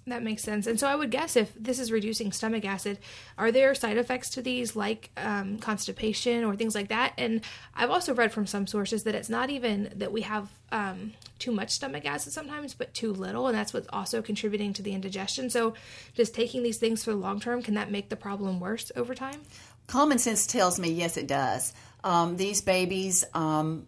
That 0.07 0.25
makes 0.25 0.43
sense. 0.43 0.67
And 0.67 0.81
so 0.81 0.89
I 0.89 0.97
would 0.97 1.13
guess 1.13 1.37
if 1.37 1.55
this 1.55 1.79
is 1.79 1.93
reducing 1.93 2.33
stomach 2.33 2.65
acid, 2.65 2.99
are 3.39 3.53
there 3.53 3.73
side 3.73 3.97
effects 3.97 4.31
to 4.31 4.43
these 4.43 4.75
like 4.75 5.11
um, 5.17 5.59
constipation 5.59 6.45
or 6.45 6.57
things 6.57 6.75
like 6.75 6.89
that? 6.89 7.13
And 7.17 7.41
I've 7.77 7.91
also 7.91 8.13
read 8.13 8.33
from 8.33 8.47
some 8.49 8.67
sources 8.67 9.05
that 9.05 9.15
it's 9.15 9.29
not 9.29 9.49
even 9.51 9.93
that 9.95 10.11
we 10.11 10.23
have 10.23 10.49
um, 10.73 11.13
too 11.39 11.53
much 11.53 11.71
stomach 11.71 12.05
acid 12.05 12.33
sometimes, 12.33 12.75
but 12.75 12.93
too 12.95 13.13
little. 13.13 13.47
And 13.47 13.57
that's 13.57 13.73
what's 13.73 13.87
also 13.93 14.23
contributing 14.23 14.73
to 14.73 14.83
the 14.83 14.93
indigestion. 14.93 15.51
So 15.51 15.75
just 16.15 16.35
taking 16.35 16.65
these 16.65 16.79
things 16.79 17.05
for 17.05 17.13
the 17.13 17.17
long 17.19 17.39
term, 17.39 17.63
can 17.63 17.75
that 17.75 17.91
make 17.91 18.09
the 18.09 18.17
problem 18.17 18.59
worse 18.59 18.91
over 18.97 19.15
time? 19.15 19.43
Common 19.87 20.19
sense 20.19 20.49
tells 20.49 20.81
me 20.81 20.91
yes, 20.91 21.17
it 21.17 21.29
does. 21.29 21.73
Um, 22.03 22.37
these 22.37 22.61
babies, 22.61 23.25
um, 23.35 23.87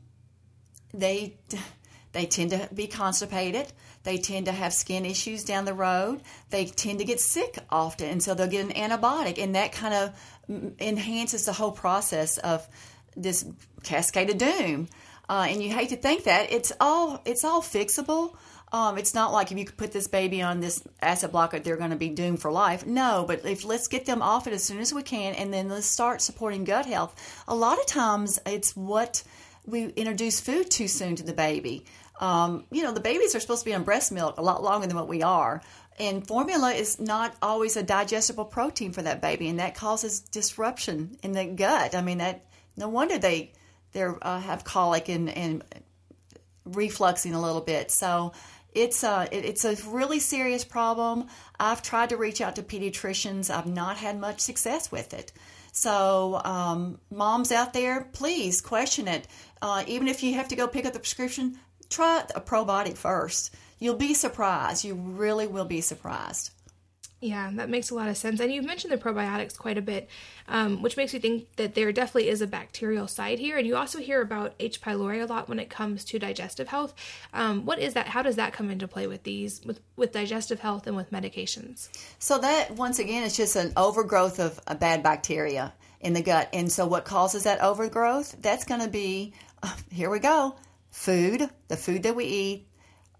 they 0.92 1.34
they 2.12 2.26
tend 2.26 2.50
to 2.50 2.68
be 2.72 2.86
constipated. 2.86 3.66
They 4.04 4.18
tend 4.18 4.46
to 4.46 4.52
have 4.52 4.72
skin 4.72 5.04
issues 5.04 5.44
down 5.44 5.64
the 5.64 5.74
road. 5.74 6.20
They 6.50 6.66
tend 6.66 7.00
to 7.00 7.04
get 7.04 7.20
sick 7.20 7.58
often, 7.70 8.08
and 8.08 8.22
so 8.22 8.34
they'll 8.34 8.46
get 8.46 8.64
an 8.64 8.72
antibiotic, 8.72 9.42
and 9.42 9.54
that 9.54 9.72
kind 9.72 9.94
of 9.94 10.74
enhances 10.78 11.46
the 11.46 11.52
whole 11.52 11.72
process 11.72 12.38
of 12.38 12.66
this 13.16 13.44
cascade 13.82 14.30
of 14.30 14.38
doom. 14.38 14.88
Uh, 15.28 15.46
and 15.48 15.62
you 15.62 15.72
hate 15.72 15.88
to 15.88 15.96
think 15.96 16.24
that 16.24 16.52
it's 16.52 16.72
all 16.80 17.22
it's 17.24 17.44
all 17.44 17.62
fixable. 17.62 18.36
Um, 18.72 18.98
it's 18.98 19.14
not 19.14 19.32
like 19.32 19.52
if 19.52 19.58
you 19.58 19.64
could 19.64 19.76
put 19.76 19.92
this 19.92 20.08
baby 20.08 20.42
on 20.42 20.60
this 20.60 20.82
acid 21.00 21.30
blocker, 21.30 21.60
they're 21.60 21.76
going 21.76 21.90
to 21.90 21.96
be 21.96 22.08
doomed 22.08 22.40
for 22.40 22.50
life. 22.50 22.84
No, 22.84 23.24
but 23.26 23.46
if 23.46 23.64
let's 23.64 23.86
get 23.88 24.04
them 24.04 24.20
off 24.20 24.46
it 24.46 24.52
as 24.52 24.64
soon 24.64 24.80
as 24.80 24.92
we 24.92 25.02
can, 25.02 25.34
and 25.34 25.54
then 25.54 25.68
let's 25.68 25.86
start 25.86 26.20
supporting 26.20 26.64
gut 26.64 26.84
health. 26.84 27.42
A 27.46 27.54
lot 27.54 27.78
of 27.78 27.86
times, 27.86 28.40
it's 28.44 28.76
what 28.76 29.22
we 29.64 29.86
introduce 29.90 30.40
food 30.40 30.70
too 30.70 30.88
soon 30.88 31.16
to 31.16 31.22
the 31.22 31.32
baby. 31.32 31.86
Um, 32.20 32.64
you 32.70 32.82
know, 32.82 32.92
the 32.92 33.00
babies 33.00 33.34
are 33.34 33.40
supposed 33.40 33.62
to 33.62 33.70
be 33.70 33.74
on 33.74 33.82
breast 33.82 34.12
milk 34.12 34.38
a 34.38 34.42
lot 34.42 34.62
longer 34.62 34.86
than 34.86 34.96
what 34.96 35.08
we 35.08 35.22
are. 35.22 35.62
And 35.98 36.26
formula 36.26 36.72
is 36.72 37.00
not 37.00 37.34
always 37.40 37.76
a 37.76 37.82
digestible 37.82 38.44
protein 38.44 38.92
for 38.92 39.02
that 39.02 39.20
baby, 39.20 39.48
and 39.48 39.60
that 39.60 39.74
causes 39.74 40.20
disruption 40.20 41.16
in 41.22 41.32
the 41.32 41.44
gut. 41.44 41.94
I 41.94 42.02
mean, 42.02 42.18
that 42.18 42.46
no 42.76 42.88
wonder 42.88 43.18
they 43.18 43.52
they 43.92 44.02
uh, 44.02 44.40
have 44.40 44.64
colic 44.64 45.08
and, 45.08 45.28
and 45.28 45.62
refluxing 46.68 47.34
a 47.34 47.38
little 47.38 47.60
bit. 47.60 47.90
So 47.92 48.32
it's 48.72 49.04
a 49.04 49.28
it, 49.30 49.44
it's 49.44 49.64
a 49.64 49.76
really 49.88 50.18
serious 50.18 50.64
problem. 50.64 51.28
I've 51.60 51.82
tried 51.82 52.08
to 52.08 52.16
reach 52.16 52.40
out 52.40 52.56
to 52.56 52.62
pediatricians. 52.62 53.48
I've 53.48 53.66
not 53.66 53.96
had 53.96 54.18
much 54.18 54.40
success 54.40 54.90
with 54.90 55.14
it. 55.14 55.32
So 55.70 56.40
um, 56.44 57.00
moms 57.10 57.50
out 57.50 57.72
there, 57.72 58.08
please 58.12 58.60
question 58.60 59.08
it. 59.08 59.26
Uh, 59.60 59.82
even 59.86 60.08
if 60.08 60.22
you 60.22 60.34
have 60.34 60.48
to 60.48 60.56
go 60.56 60.68
pick 60.68 60.86
up 60.86 60.92
the 60.92 61.00
prescription, 61.00 61.58
try 61.94 62.24
a 62.34 62.40
probiotic 62.40 62.96
first. 62.96 63.54
You'll 63.78 63.96
be 63.96 64.14
surprised. 64.14 64.84
You 64.84 64.94
really 64.94 65.46
will 65.46 65.64
be 65.64 65.80
surprised. 65.80 66.50
Yeah, 67.24 67.50
that 67.54 67.70
makes 67.70 67.88
a 67.88 67.94
lot 67.94 68.08
of 68.08 68.18
sense. 68.18 68.38
And 68.38 68.52
you've 68.52 68.66
mentioned 68.66 68.92
the 68.92 68.98
probiotics 68.98 69.56
quite 69.56 69.78
a 69.78 69.82
bit, 69.82 70.10
um, 70.46 70.82
which 70.82 70.98
makes 70.98 71.14
me 71.14 71.20
think 71.20 71.56
that 71.56 71.74
there 71.74 71.90
definitely 71.90 72.28
is 72.28 72.42
a 72.42 72.46
bacterial 72.46 73.08
side 73.08 73.38
here. 73.38 73.56
And 73.56 73.66
you 73.66 73.76
also 73.76 73.98
hear 73.98 74.20
about 74.20 74.52
H. 74.60 74.82
pylori 74.82 75.22
a 75.22 75.24
lot 75.24 75.48
when 75.48 75.58
it 75.58 75.70
comes 75.70 76.04
to 76.06 76.18
digestive 76.18 76.68
health. 76.68 76.92
Um, 77.32 77.64
what 77.64 77.78
is 77.78 77.94
that? 77.94 78.08
How 78.08 78.20
does 78.20 78.36
that 78.36 78.52
come 78.52 78.70
into 78.70 78.86
play 78.86 79.06
with 79.06 79.22
these, 79.22 79.62
with, 79.64 79.80
with 79.96 80.12
digestive 80.12 80.60
health 80.60 80.86
and 80.86 80.96
with 80.96 81.12
medications? 81.12 81.88
So, 82.18 82.36
that 82.38 82.72
once 82.72 82.98
again 82.98 83.22
is 83.22 83.38
just 83.38 83.56
an 83.56 83.72
overgrowth 83.74 84.38
of 84.38 84.60
a 84.66 84.74
bad 84.74 85.02
bacteria 85.02 85.72
in 86.00 86.12
the 86.12 86.22
gut. 86.22 86.50
And 86.52 86.70
so, 86.70 86.86
what 86.86 87.06
causes 87.06 87.44
that 87.44 87.62
overgrowth? 87.62 88.36
That's 88.42 88.66
going 88.66 88.82
to 88.82 88.88
be, 88.88 89.32
here 89.90 90.10
we 90.10 90.18
go, 90.18 90.56
food, 90.94 91.50
the 91.66 91.76
food 91.76 92.04
that 92.04 92.14
we 92.14 92.24
eat, 92.24 92.68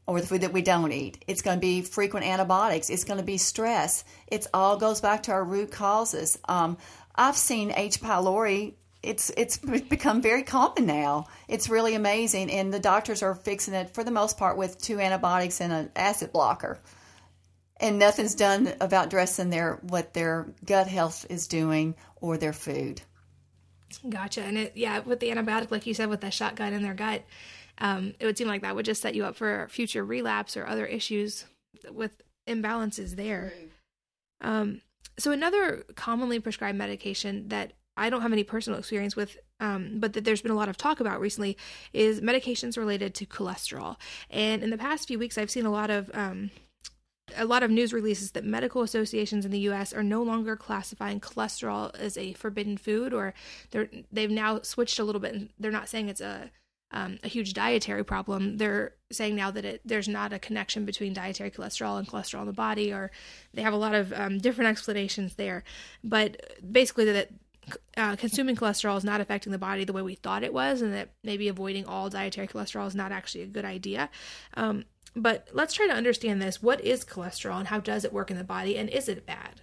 or 0.07 0.21
the 0.21 0.27
food 0.27 0.43
that 0.43 0.53
we 0.53 0.63
don't 0.63 0.93
eat. 0.93 1.23
It's 1.27 1.43
going 1.43 1.57
to 1.57 1.61
be 1.61 1.83
frequent 1.83 2.25
antibiotics. 2.25 2.89
It's 2.89 3.05
going 3.05 3.19
to 3.19 3.27
be 3.27 3.37
stress. 3.37 4.05
It 4.29 4.47
all 4.55 4.77
goes 4.77 5.01
back 5.01 5.25
to 5.25 5.33
our 5.33 5.45
root 5.45 5.73
causes. 5.73 6.39
Um, 6.47 6.79
I've 7.15 7.37
seen 7.37 7.73
H. 7.75 8.01
pylori. 8.01 8.75
It's 9.03 9.31
it's 9.37 9.59
become 9.59 10.23
very 10.23 10.45
common 10.45 10.87
now. 10.87 11.27
It's 11.49 11.69
really 11.69 11.95
amazing, 11.95 12.51
and 12.51 12.73
the 12.73 12.79
doctors 12.79 13.23
are 13.23 13.35
fixing 13.35 13.75
it 13.75 13.93
for 13.93 14.05
the 14.05 14.11
most 14.11 14.39
part 14.39 14.57
with 14.57 14.81
two 14.81 15.01
antibiotics 15.01 15.61
and 15.61 15.73
an 15.73 15.91
acid 15.97 16.33
blocker, 16.33 16.79
and 17.79 17.99
nothing's 17.99 18.35
done 18.35 18.73
about 18.81 19.07
addressing 19.07 19.51
their 19.51 19.81
what 19.83 20.15
their 20.15 20.55
gut 20.65 20.87
health 20.87 21.27
is 21.29 21.49
doing 21.49 21.97
or 22.17 22.39
their 22.39 22.55
food. 22.55 23.03
Gotcha. 24.09 24.43
And 24.43 24.59
it, 24.59 24.73
yeah, 24.75 25.01
with 25.01 25.21
the 25.21 25.31
antibiotic, 25.31 25.71
like 25.71 25.87
you 25.87 25.95
said, 25.95 26.09
with 26.09 26.21
the 26.21 26.31
shotgun 26.31 26.73
in 26.73 26.83
their 26.83 26.95
gut, 26.95 27.23
um, 27.79 28.15
it 28.19 28.27
would 28.27 28.39
seem 28.39 28.49
like 28.49 28.63
that 28.63 28.77
would 28.77 28.85
just 28.85 29.03
set 29.03 29.15
you 29.15 29.25
up 29.25 29.37
for 29.37 29.67
future 29.71 30.05
relapse 30.05 30.57
or 30.57 30.67
other 30.67 30.87
issues 30.87 31.45
with 31.91 32.23
imbalances 32.49 33.17
there. 33.17 33.53
Um, 34.41 34.81
so 35.19 35.33
another 35.33 35.85
commonly 35.95 36.41
prescribed 36.41 36.79
medication 36.79 37.49
that 37.49 37.73
I 37.97 38.11
don't 38.11 38.23
have 38.23 38.33
any 38.33 38.45
personal 38.45 38.79
experience 38.79 39.15
with, 39.15 39.37
um, 39.61 39.99
but 40.01 40.15
that 40.15 40.25
there's 40.25 40.43
been 40.43 40.51
a 40.51 40.57
lot 40.57 40.69
of 40.69 40.77
talk 40.77 41.01
about 41.01 41.21
recently 41.21 41.57
is 41.93 42.21
medications 42.21 42.77
related 42.77 43.15
to 43.17 43.27
cholesterol. 43.27 43.97
And 44.31 44.63
in 44.63 44.71
the 44.71 44.79
past 44.79 45.07
few 45.07 45.19
weeks, 45.19 45.39
I've 45.39 45.51
seen 45.51 45.67
a 45.67 45.71
lot 45.71 45.91
of 45.91 46.11
um, 46.13 46.51
a 47.37 47.45
lot 47.45 47.63
of 47.63 47.71
news 47.71 47.93
releases 47.93 48.33
that 48.33 48.45
medical 48.45 48.83
associations 48.83 49.45
in 49.45 49.51
the 49.51 49.61
U.S. 49.61 49.93
are 49.93 50.03
no 50.03 50.23
longer 50.23 50.57
classifying 50.57 51.21
cholesterol 51.21 51.95
as 51.97 52.19
a 52.19 52.35
forbidden 52.35 52.77
food, 52.77 53.15
or 53.15 53.33
they're 53.71 53.89
they've 54.13 54.31
now 54.31 54.61
switched 54.63 54.99
a 54.99 55.05
little 55.05 55.21
bit. 55.21 55.35
And 55.35 55.49
they're 55.59 55.71
not 55.71 55.89
saying 55.89 56.09
it's 56.09 56.21
a 56.21 56.51
um, 56.95 57.19
a 57.25 57.29
huge 57.29 57.53
dietary 57.53 58.05
problem. 58.05 58.57
They're 58.57 58.93
saying 59.11 59.35
now 59.35 59.51
that 59.51 59.65
it, 59.65 59.81
there's 59.85 60.09
not 60.09 60.33
a 60.33 60.39
connection 60.39 60.85
between 60.85 61.13
dietary 61.13 61.51
cholesterol 61.51 61.99
and 61.99 62.09
cholesterol 62.09 62.41
in 62.41 62.47
the 62.47 62.53
body, 62.53 62.93
or 62.93 63.11
they 63.53 63.63
have 63.63 63.75
a 63.75 63.79
lot 63.79 63.95
of 63.95 64.13
um, 64.13 64.39
different 64.39 64.71
explanations 64.71 65.35
there. 65.35 65.65
But 66.05 66.41
basically, 66.73 67.07
that 67.07 67.31
uh, 67.97 68.15
consuming 68.15 68.55
cholesterol 68.55 68.97
is 68.97 69.05
not 69.05 69.21
affecting 69.21 69.51
the 69.51 69.59
body 69.59 69.85
the 69.85 69.93
way 69.93 70.03
we 70.03 70.15
thought 70.15 70.45
it 70.45 70.55
was, 70.55 70.83
and 70.83 70.95
that 70.95 71.11
maybe 71.25 71.49
avoiding 71.49 71.85
all 71.85 72.09
dietary 72.09 72.47
cholesterol 72.47 72.87
is 72.87 72.95
not 72.95 73.11
actually 73.11 73.43
a 73.43 73.49
good 73.49 73.65
idea. 73.65 74.09
Um, 74.55 74.85
but 75.17 75.49
let's 75.53 75.75
try 75.75 75.89
to 75.89 75.93
understand 75.93 76.41
this. 76.41 76.63
What 76.63 76.81
is 76.81 77.05
cholesterol, 77.05 77.59
and 77.59 77.69
how 77.69 77.81
does 77.81 78.05
it 78.05 78.13
work 78.13 78.31
in 78.31 78.39
the 78.39 78.45
body, 78.45 78.79
and 78.79 78.89
is 78.89 79.09
it 79.09 79.27
bad? 79.27 79.63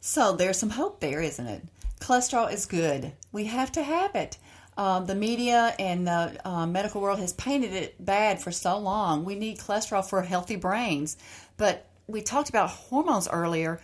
So 0.00 0.36
there's 0.36 0.58
some 0.58 0.70
hope 0.70 1.00
there, 1.00 1.20
isn't 1.20 1.46
it? 1.46 1.62
Cholesterol 1.98 2.52
is 2.52 2.66
good. 2.66 3.12
We 3.32 3.44
have 3.46 3.72
to 3.72 3.82
have 3.82 4.14
it. 4.14 4.38
Um, 4.76 5.06
the 5.06 5.14
media 5.14 5.74
and 5.78 6.06
the 6.06 6.40
uh, 6.48 6.66
medical 6.66 7.00
world 7.00 7.18
has 7.18 7.32
painted 7.34 7.72
it 7.72 8.02
bad 8.04 8.40
for 8.40 8.50
so 8.50 8.78
long. 8.78 9.24
We 9.24 9.34
need 9.34 9.58
cholesterol 9.58 10.04
for 10.04 10.22
healthy 10.22 10.56
brains. 10.56 11.16
But 11.56 11.86
we 12.06 12.22
talked 12.22 12.48
about 12.48 12.70
hormones 12.70 13.28
earlier. 13.28 13.80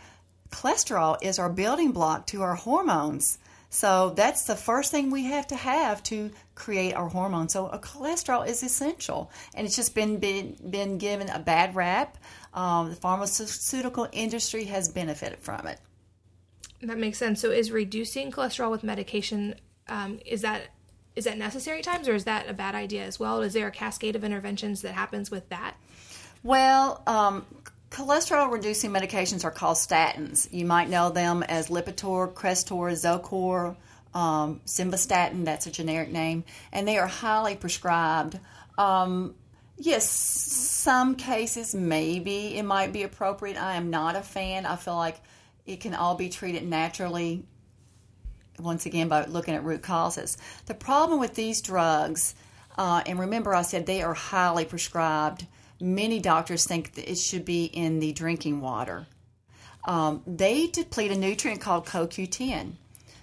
Cholesterol 0.51 1.19
is 1.21 1.39
our 1.39 1.51
building 1.51 1.93
block 1.93 2.27
to 2.29 2.43
our 2.43 2.55
hormones. 2.55 3.39
So 3.71 4.15
that's 4.17 4.45
the 4.45 4.57
first 4.57 4.91
thing 4.91 5.11
we 5.11 5.25
have 5.25 5.47
to 5.49 5.57
have 5.57 6.03
to 6.05 6.31
create 6.55 6.95
our 6.95 7.09
hormones. 7.09 7.53
So 7.53 7.67
a 7.67 7.79
cholesterol 7.79 8.47
is 8.47 8.63
essential, 8.63 9.31
and 9.55 9.67
it's 9.67 9.77
just 9.77 9.95
been 9.95 10.17
been, 10.17 10.57
been 10.71 10.97
given 10.97 11.29
a 11.29 11.39
bad 11.39 11.75
rap. 11.75 12.17
Um, 12.55 12.89
the 12.89 12.97
pharmaceutical 12.97 14.09
industry 14.11 14.65
has 14.65 14.89
benefited 14.89 15.39
from 15.41 15.67
it. 15.67 15.81
That 16.81 16.97
makes 16.97 17.19
sense. 17.19 17.43
So 17.43 17.51
is 17.51 17.71
reducing 17.71 18.33
cholesterol 18.33 18.71
with 18.71 18.83
medication 18.83 19.55
um, 19.89 20.19
is 20.25 20.43
that 20.43 20.69
is 21.19 21.25
that 21.25 21.37
necessary 21.37 21.79
at 21.79 21.85
times 21.85 22.09
or 22.09 22.15
is 22.15 22.25
that 22.25 22.49
a 22.49 22.55
bad 22.55 22.77
idea 22.77 23.05
as 23.05 23.19
well? 23.19 23.43
Is 23.43 23.53
there 23.53 23.67
a 23.67 23.73
cascade 23.73 24.15
of 24.15 24.23
interventions 24.23 24.83
that 24.83 24.93
happens 24.93 25.33
with 25.33 25.49
that? 25.49 25.75
Well, 26.45 27.03
um, 27.09 27.45
cholesterol 27.91 28.53
reducing 28.53 28.93
medications 28.93 29.45
are 29.45 29.51
called 29.51 29.79
statins. 29.79 30.51
You 30.53 30.65
might 30.65 30.89
know 30.89 31.11
them 31.11 31.43
as 31.43 31.71
Lipitor, 31.71 32.33
Crestor, 32.33 32.93
Zocor, 32.93 33.75
um, 34.15 34.61
Simvastatin, 34.65 35.45
that's 35.45 35.67
a 35.67 35.73
generic 35.73 36.13
name, 36.13 36.45
and 36.73 36.87
they 36.87 36.99
are 36.99 37.09
highly 37.09 37.57
prescribed. 37.57 38.39
Um, 38.79 39.35
yes, 39.77 40.09
some 40.09 41.17
cases 41.17 41.75
maybe 41.75 42.57
it 42.57 42.63
might 42.63 42.93
be 42.93 43.03
appropriate. 43.03 43.61
I 43.61 43.75
am 43.75 43.91
not 43.91 44.15
a 44.15 44.23
fan. 44.23 44.67
I 44.67 44.77
feel 44.77 44.97
like 44.97 45.21
it 45.67 45.81
can 45.81 45.95
all 45.95 46.15
be 46.15 46.29
treated 46.29 46.63
naturally 46.63 47.43
once 48.59 48.87
again 48.87 49.09
by 49.09 49.25
looking 49.27 49.55
at 49.55 49.65
root 49.65 49.83
causes. 49.83 50.37
The 50.67 50.75
problem 50.75 51.21
with 51.21 51.35
these 51.35 51.61
drugs, 51.61 52.35
uh, 52.77 53.03
and 53.07 53.19
remember 53.19 53.55
I 53.55 53.63
said 53.63 53.87
they 53.87 54.03
are 54.03 54.15
highly 54.15 54.65
prescribed. 54.65 55.47
Many 55.81 56.21
doctors 56.21 56.67
think 56.67 56.95
that 56.95 57.11
it 57.11 57.19
should 57.19 57.45
be 57.45 57.65
in 57.65 58.01
the 58.01 58.13
drinking 58.13 58.61
water. 58.61 59.07
Um, 59.85 60.23
they 60.27 60.67
deplete 60.67 61.13
a 61.13 61.17
nutrient 61.17 61.61
called 61.61 61.87
CoQ10. 61.87 62.73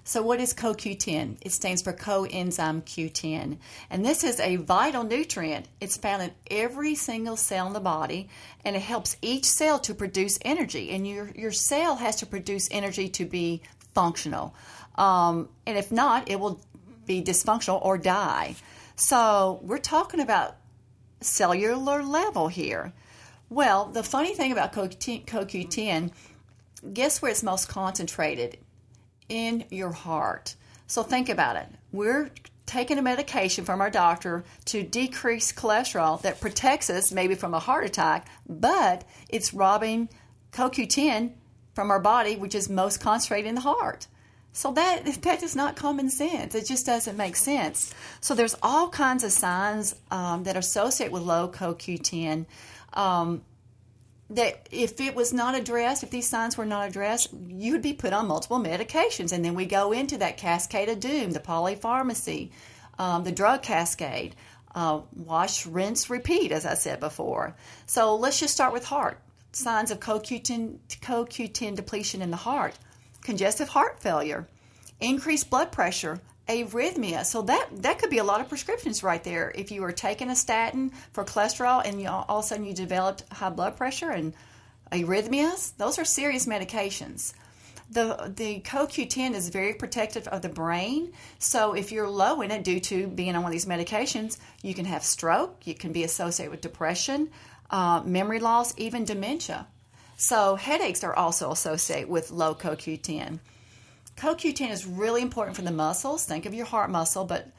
So, 0.07 0.21
what 0.21 0.39
is 0.39 0.53
CoQ10? 0.53 1.37
It 1.41 1.51
stands 1.51 1.81
for 1.81 1.91
coenzyme 1.91 2.83
Q10. 2.83 3.57
And 3.89 4.05
this 4.05 4.23
is 4.23 4.39
a 4.39 4.57
vital 4.57 5.03
nutrient. 5.03 5.67
It's 5.81 5.97
found 5.97 6.21
in 6.21 6.31
every 6.51 6.93
single 6.93 7.35
cell 7.35 7.65
in 7.65 7.73
the 7.73 7.79
body, 7.79 8.29
and 8.63 8.75
it 8.75 8.83
helps 8.83 9.17
each 9.23 9.45
cell 9.45 9.79
to 9.79 9.95
produce 9.95 10.37
energy. 10.43 10.91
And 10.91 11.07
your, 11.07 11.31
your 11.35 11.51
cell 11.51 11.95
has 11.95 12.17
to 12.17 12.27
produce 12.27 12.67
energy 12.69 13.09
to 13.09 13.25
be 13.25 13.63
functional. 13.95 14.53
Um, 14.97 15.49
and 15.65 15.77
if 15.77 15.91
not, 15.91 16.29
it 16.29 16.39
will 16.39 16.59
be 17.05 17.21
dysfunctional 17.21 17.83
or 17.83 17.97
die. 17.97 18.55
So 18.95 19.59
we're 19.61 19.77
talking 19.77 20.19
about 20.19 20.55
cellular 21.21 22.03
level 22.03 22.47
here. 22.47 22.93
Well, 23.49 23.85
the 23.85 24.03
funny 24.03 24.33
thing 24.33 24.51
about 24.51 24.73
CoQ10, 24.73 26.11
guess 26.93 27.21
where 27.21 27.31
it's 27.31 27.43
most 27.43 27.67
concentrated? 27.67 28.57
In 29.27 29.65
your 29.69 29.91
heart. 29.91 30.55
So 30.87 31.03
think 31.03 31.29
about 31.29 31.55
it. 31.55 31.67
We're 31.91 32.31
taking 32.65 32.97
a 32.97 33.01
medication 33.01 33.65
from 33.65 33.81
our 33.81 33.89
doctor 33.89 34.43
to 34.65 34.83
decrease 34.83 35.51
cholesterol 35.51 36.21
that 36.21 36.41
protects 36.41 36.89
us 36.89 37.11
maybe 37.11 37.35
from 37.35 37.53
a 37.53 37.59
heart 37.59 37.85
attack, 37.85 38.27
but 38.47 39.03
it's 39.29 39.53
robbing 39.53 40.09
CoQ10 40.51 41.31
from 41.73 41.91
our 41.91 41.99
body, 41.99 42.35
which 42.37 42.55
is 42.55 42.69
most 42.69 42.99
concentrated 42.99 43.49
in 43.49 43.55
the 43.55 43.61
heart. 43.61 44.07
So 44.55 44.71
that 44.71 45.03
that 45.23 45.43
is 45.43 45.53
not 45.53 45.75
common 45.75 46.09
sense. 46.09 46.55
It 46.55 46.65
just 46.65 46.85
doesn't 46.85 47.17
make 47.17 47.35
sense. 47.35 47.93
So 48.21 48.33
there's 48.33 48.55
all 48.63 48.87
kinds 48.87 49.25
of 49.25 49.33
signs 49.33 49.95
um, 50.09 50.45
that 50.45 50.55
are 50.55 50.59
associated 50.59 51.11
with 51.11 51.23
low 51.23 51.49
CoQ10. 51.49 52.45
Um, 52.93 53.41
that 54.29 54.69
if 54.71 55.01
it 55.01 55.13
was 55.13 55.33
not 55.33 55.55
addressed, 55.55 56.03
if 56.03 56.09
these 56.09 56.29
signs 56.29 56.57
were 56.57 56.65
not 56.65 56.87
addressed, 56.87 57.33
you'd 57.47 57.81
be 57.81 57.91
put 57.91 58.13
on 58.13 58.27
multiple 58.27 58.57
medications, 58.57 59.33
and 59.33 59.43
then 59.43 59.55
we 59.55 59.65
go 59.65 59.91
into 59.91 60.17
that 60.19 60.37
cascade 60.37 60.87
of 60.87 61.01
doom, 61.01 61.31
the 61.31 61.41
polypharmacy, 61.41 62.51
um, 62.97 63.25
the 63.25 63.33
drug 63.33 63.61
cascade. 63.61 64.35
Uh, 64.73 65.01
wash, 65.15 65.65
rinse, 65.65 66.09
repeat, 66.09 66.51
as 66.51 66.65
I 66.65 66.73
said 66.73 66.99
before. 66.99 67.55
So 67.85 68.15
let's 68.15 68.39
just 68.39 68.53
start 68.53 68.73
with 68.73 68.83
heart. 68.83 69.19
Signs 69.53 69.89
of 69.89 70.01
CoQ10, 70.01 70.79
CoQ10 71.01 71.75
depletion 71.75 72.21
in 72.21 72.29
the 72.29 72.35
heart, 72.35 72.77
congestive 73.25 73.69
heart 73.69 73.99
failure, 73.99 74.47
increased 75.01 75.49
blood 75.49 75.71
pressure, 75.71 76.21
arrhythmia. 76.47 77.25
So 77.25 77.41
that 77.41 77.67
that 77.81 77.99
could 77.99 78.11
be 78.11 78.19
a 78.19 78.23
lot 78.23 78.39
of 78.39 78.47
prescriptions 78.47 79.03
right 79.03 79.23
there. 79.23 79.51
If 79.55 79.71
you 79.71 79.81
were 79.81 79.91
taking 79.91 80.29
a 80.29 80.35
statin 80.35 80.91
for 81.11 81.25
cholesterol 81.25 81.81
and 81.83 82.01
you, 82.01 82.07
all 82.07 82.39
of 82.39 82.45
a 82.45 82.47
sudden 82.47 82.65
you 82.65 82.73
developed 82.73 83.23
high 83.31 83.49
blood 83.49 83.75
pressure 83.75 84.11
and 84.11 84.33
arrhythmias, 84.91 85.75
those 85.77 85.97
are 85.97 86.05
serious 86.05 86.45
medications. 86.45 87.33
The 87.89 88.31
the 88.35 88.61
CoQ10 88.61 89.33
is 89.33 89.49
very 89.49 89.73
protective 89.73 90.27
of 90.27 90.43
the 90.43 90.49
brain. 90.49 91.11
So 91.39 91.73
if 91.73 91.91
you're 91.91 92.09
low 92.09 92.41
in 92.41 92.51
it 92.51 92.63
due 92.63 92.79
to 92.79 93.07
being 93.07 93.35
on 93.35 93.41
one 93.41 93.51
of 93.51 93.53
these 93.53 93.65
medications, 93.65 94.37
you 94.61 94.75
can 94.75 94.85
have 94.85 95.03
stroke. 95.03 95.65
You 95.65 95.73
can 95.73 95.91
be 95.91 96.03
associated 96.03 96.51
with 96.51 96.61
depression, 96.61 97.31
uh, 97.71 98.01
memory 98.05 98.39
loss, 98.39 98.73
even 98.77 99.03
dementia. 99.03 99.67
So 100.17 100.55
headaches 100.55 101.03
are 101.03 101.13
also 101.13 101.51
associated 101.51 102.09
with 102.09 102.31
low 102.31 102.55
CoQ10. 102.55 103.39
CoQ10 104.17 104.71
is 104.71 104.85
really 104.85 105.21
important 105.21 105.55
for 105.55 105.61
the 105.61 105.71
muscles. 105.71 106.25
Think 106.25 106.45
of 106.45 106.53
your 106.53 106.65
heart 106.65 106.89
muscle, 106.89 107.25
but 107.25 107.49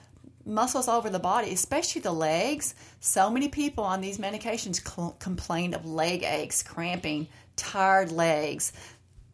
muscles 0.46 0.88
over 0.88 1.10
the 1.10 1.18
body, 1.18 1.52
especially 1.52 2.00
the 2.00 2.12
legs. 2.12 2.74
So 3.00 3.30
many 3.30 3.48
people 3.48 3.84
on 3.84 4.00
these 4.00 4.18
medications 4.18 4.76
cl- 4.86 5.16
complain 5.18 5.74
of 5.74 5.84
leg 5.84 6.22
aches, 6.22 6.62
cramping, 6.62 7.28
tired 7.56 8.10
legs. 8.10 8.72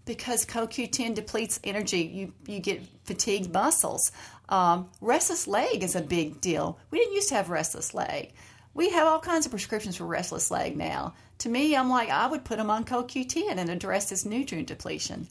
Because 0.04 0.44
CoQ10 0.44 1.14
depletes 1.14 1.60
energy, 1.62 2.00
you, 2.00 2.32
you 2.46 2.58
get 2.58 2.82
fatigued 3.04 3.52
muscles. 3.52 4.10
Um, 4.48 4.88
restless 5.00 5.46
leg 5.46 5.84
is 5.84 5.94
a 5.94 6.00
big 6.00 6.40
deal. 6.40 6.78
We 6.90 6.98
didn't 6.98 7.14
used 7.14 7.28
to 7.28 7.36
have 7.36 7.50
restless 7.50 7.94
leg. 7.94 8.32
We 8.74 8.90
have 8.90 9.06
all 9.06 9.20
kinds 9.20 9.46
of 9.46 9.52
prescriptions 9.52 9.96
for 9.96 10.06
restless 10.06 10.50
leg 10.50 10.76
now. 10.76 11.14
To 11.38 11.48
me, 11.48 11.76
I'm 11.76 11.90
like, 11.90 12.08
I 12.08 12.26
would 12.26 12.44
put 12.44 12.58
them 12.58 12.70
on 12.70 12.84
CoQ10 12.84 13.56
and 13.56 13.68
address 13.68 14.08
this 14.08 14.24
nutrient 14.24 14.68
depletion. 14.68 15.28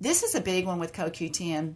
This 0.00 0.22
is 0.22 0.34
a 0.34 0.40
big 0.40 0.66
one 0.66 0.78
with 0.78 0.92
CoQ10. 0.92 1.74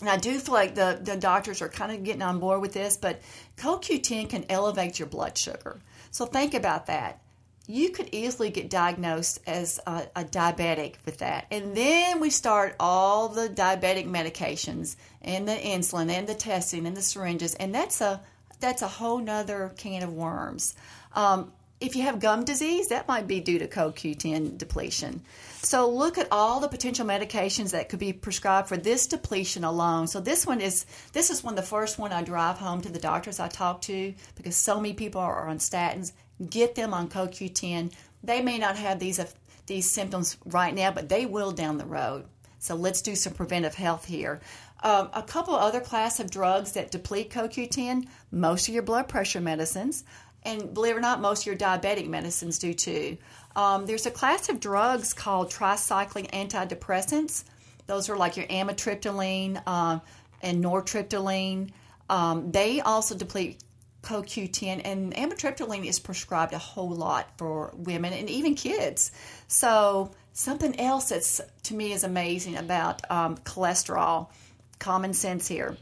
And 0.00 0.10
I 0.10 0.16
do 0.16 0.38
feel 0.38 0.54
like 0.54 0.74
the, 0.74 0.98
the 1.02 1.16
doctors 1.16 1.62
are 1.62 1.68
kind 1.68 1.92
of 1.92 2.04
getting 2.04 2.22
on 2.22 2.38
board 2.38 2.60
with 2.60 2.72
this, 2.72 2.96
but 2.96 3.20
CoQ10 3.56 4.28
can 4.28 4.44
elevate 4.48 4.98
your 4.98 5.08
blood 5.08 5.38
sugar. 5.38 5.80
So 6.10 6.26
think 6.26 6.54
about 6.54 6.86
that. 6.86 7.22
You 7.68 7.90
could 7.90 8.10
easily 8.12 8.50
get 8.50 8.70
diagnosed 8.70 9.40
as 9.46 9.80
a, 9.86 10.06
a 10.14 10.24
diabetic 10.24 10.96
with 11.04 11.18
that. 11.18 11.46
And 11.50 11.76
then 11.76 12.20
we 12.20 12.30
start 12.30 12.76
all 12.78 13.28
the 13.28 13.48
diabetic 13.48 14.06
medications 14.06 14.96
and 15.22 15.48
the 15.48 15.54
insulin 15.54 16.10
and 16.10 16.28
the 16.28 16.34
testing 16.34 16.86
and 16.86 16.96
the 16.96 17.02
syringes, 17.02 17.54
and 17.54 17.74
that's 17.74 18.00
a 18.00 18.20
that's 18.60 18.82
a 18.82 18.88
whole 18.88 19.18
nother 19.18 19.72
can 19.76 20.02
of 20.02 20.12
worms. 20.12 20.74
Um, 21.14 21.52
if 21.78 21.94
you 21.94 22.02
have 22.02 22.20
gum 22.20 22.44
disease, 22.44 22.88
that 22.88 23.06
might 23.06 23.26
be 23.26 23.40
due 23.40 23.58
to 23.58 23.66
CoQ10 23.66 24.56
depletion. 24.56 25.20
So 25.62 25.90
look 25.90 26.16
at 26.16 26.28
all 26.30 26.60
the 26.60 26.68
potential 26.68 27.06
medications 27.06 27.72
that 27.72 27.88
could 27.88 27.98
be 27.98 28.12
prescribed 28.12 28.68
for 28.68 28.76
this 28.76 29.06
depletion 29.06 29.62
alone. 29.62 30.06
So 30.06 30.20
this 30.20 30.46
one 30.46 30.60
is 30.60 30.86
this 31.12 31.28
is 31.30 31.44
one 31.44 31.52
of 31.52 31.56
the 31.56 31.68
first 31.68 31.98
one 31.98 32.12
I 32.12 32.22
drive 32.22 32.56
home 32.58 32.80
to 32.82 32.88
the 32.88 32.98
doctors 32.98 33.40
I 33.40 33.48
talk 33.48 33.82
to 33.82 34.14
because 34.36 34.56
so 34.56 34.76
many 34.80 34.94
people 34.94 35.20
are 35.20 35.48
on 35.48 35.58
statins. 35.58 36.12
Get 36.48 36.76
them 36.76 36.94
on 36.94 37.08
CoQ10. 37.08 37.92
They 38.22 38.40
may 38.40 38.58
not 38.58 38.76
have 38.76 38.98
these 38.98 39.20
these 39.66 39.90
symptoms 39.90 40.38
right 40.46 40.74
now, 40.74 40.92
but 40.92 41.08
they 41.08 41.26
will 41.26 41.52
down 41.52 41.76
the 41.76 41.84
road. 41.84 42.24
So 42.58 42.74
let's 42.74 43.02
do 43.02 43.14
some 43.14 43.34
preventive 43.34 43.74
health 43.74 44.06
here. 44.06 44.40
Um, 44.86 45.10
a 45.14 45.22
couple 45.22 45.56
other 45.56 45.80
class 45.80 46.20
of 46.20 46.30
drugs 46.30 46.72
that 46.72 46.92
deplete 46.92 47.30
CoQ10, 47.30 48.06
most 48.30 48.68
of 48.68 48.74
your 48.74 48.84
blood 48.84 49.08
pressure 49.08 49.40
medicines, 49.40 50.04
and 50.44 50.72
believe 50.72 50.94
it 50.94 50.98
or 50.98 51.00
not, 51.00 51.20
most 51.20 51.40
of 51.40 51.46
your 51.46 51.56
diabetic 51.56 52.06
medicines 52.06 52.60
do 52.60 52.72
too. 52.72 53.18
Um, 53.56 53.86
there's 53.86 54.06
a 54.06 54.12
class 54.12 54.48
of 54.48 54.60
drugs 54.60 55.12
called 55.12 55.50
tricyclic 55.50 56.30
antidepressants. 56.30 57.42
Those 57.88 58.08
are 58.08 58.16
like 58.16 58.36
your 58.36 58.46
amitriptyline 58.46 59.60
uh, 59.66 59.98
and 60.40 60.64
nortriptyline. 60.64 61.70
Um, 62.08 62.52
they 62.52 62.80
also 62.80 63.16
deplete 63.16 63.58
CoQ10, 64.04 64.82
and 64.84 65.12
amitriptyline 65.16 65.84
is 65.84 65.98
prescribed 65.98 66.52
a 66.52 66.58
whole 66.58 66.90
lot 66.90 67.36
for 67.38 67.72
women 67.74 68.12
and 68.12 68.30
even 68.30 68.54
kids. 68.54 69.10
So 69.48 70.12
something 70.32 70.78
else 70.78 71.08
that's 71.08 71.40
to 71.64 71.74
me 71.74 71.92
is 71.92 72.04
amazing 72.04 72.56
about 72.56 73.02
um, 73.10 73.36
cholesterol. 73.38 74.28
Common 74.78 75.14
sense 75.14 75.48
here 75.48 75.76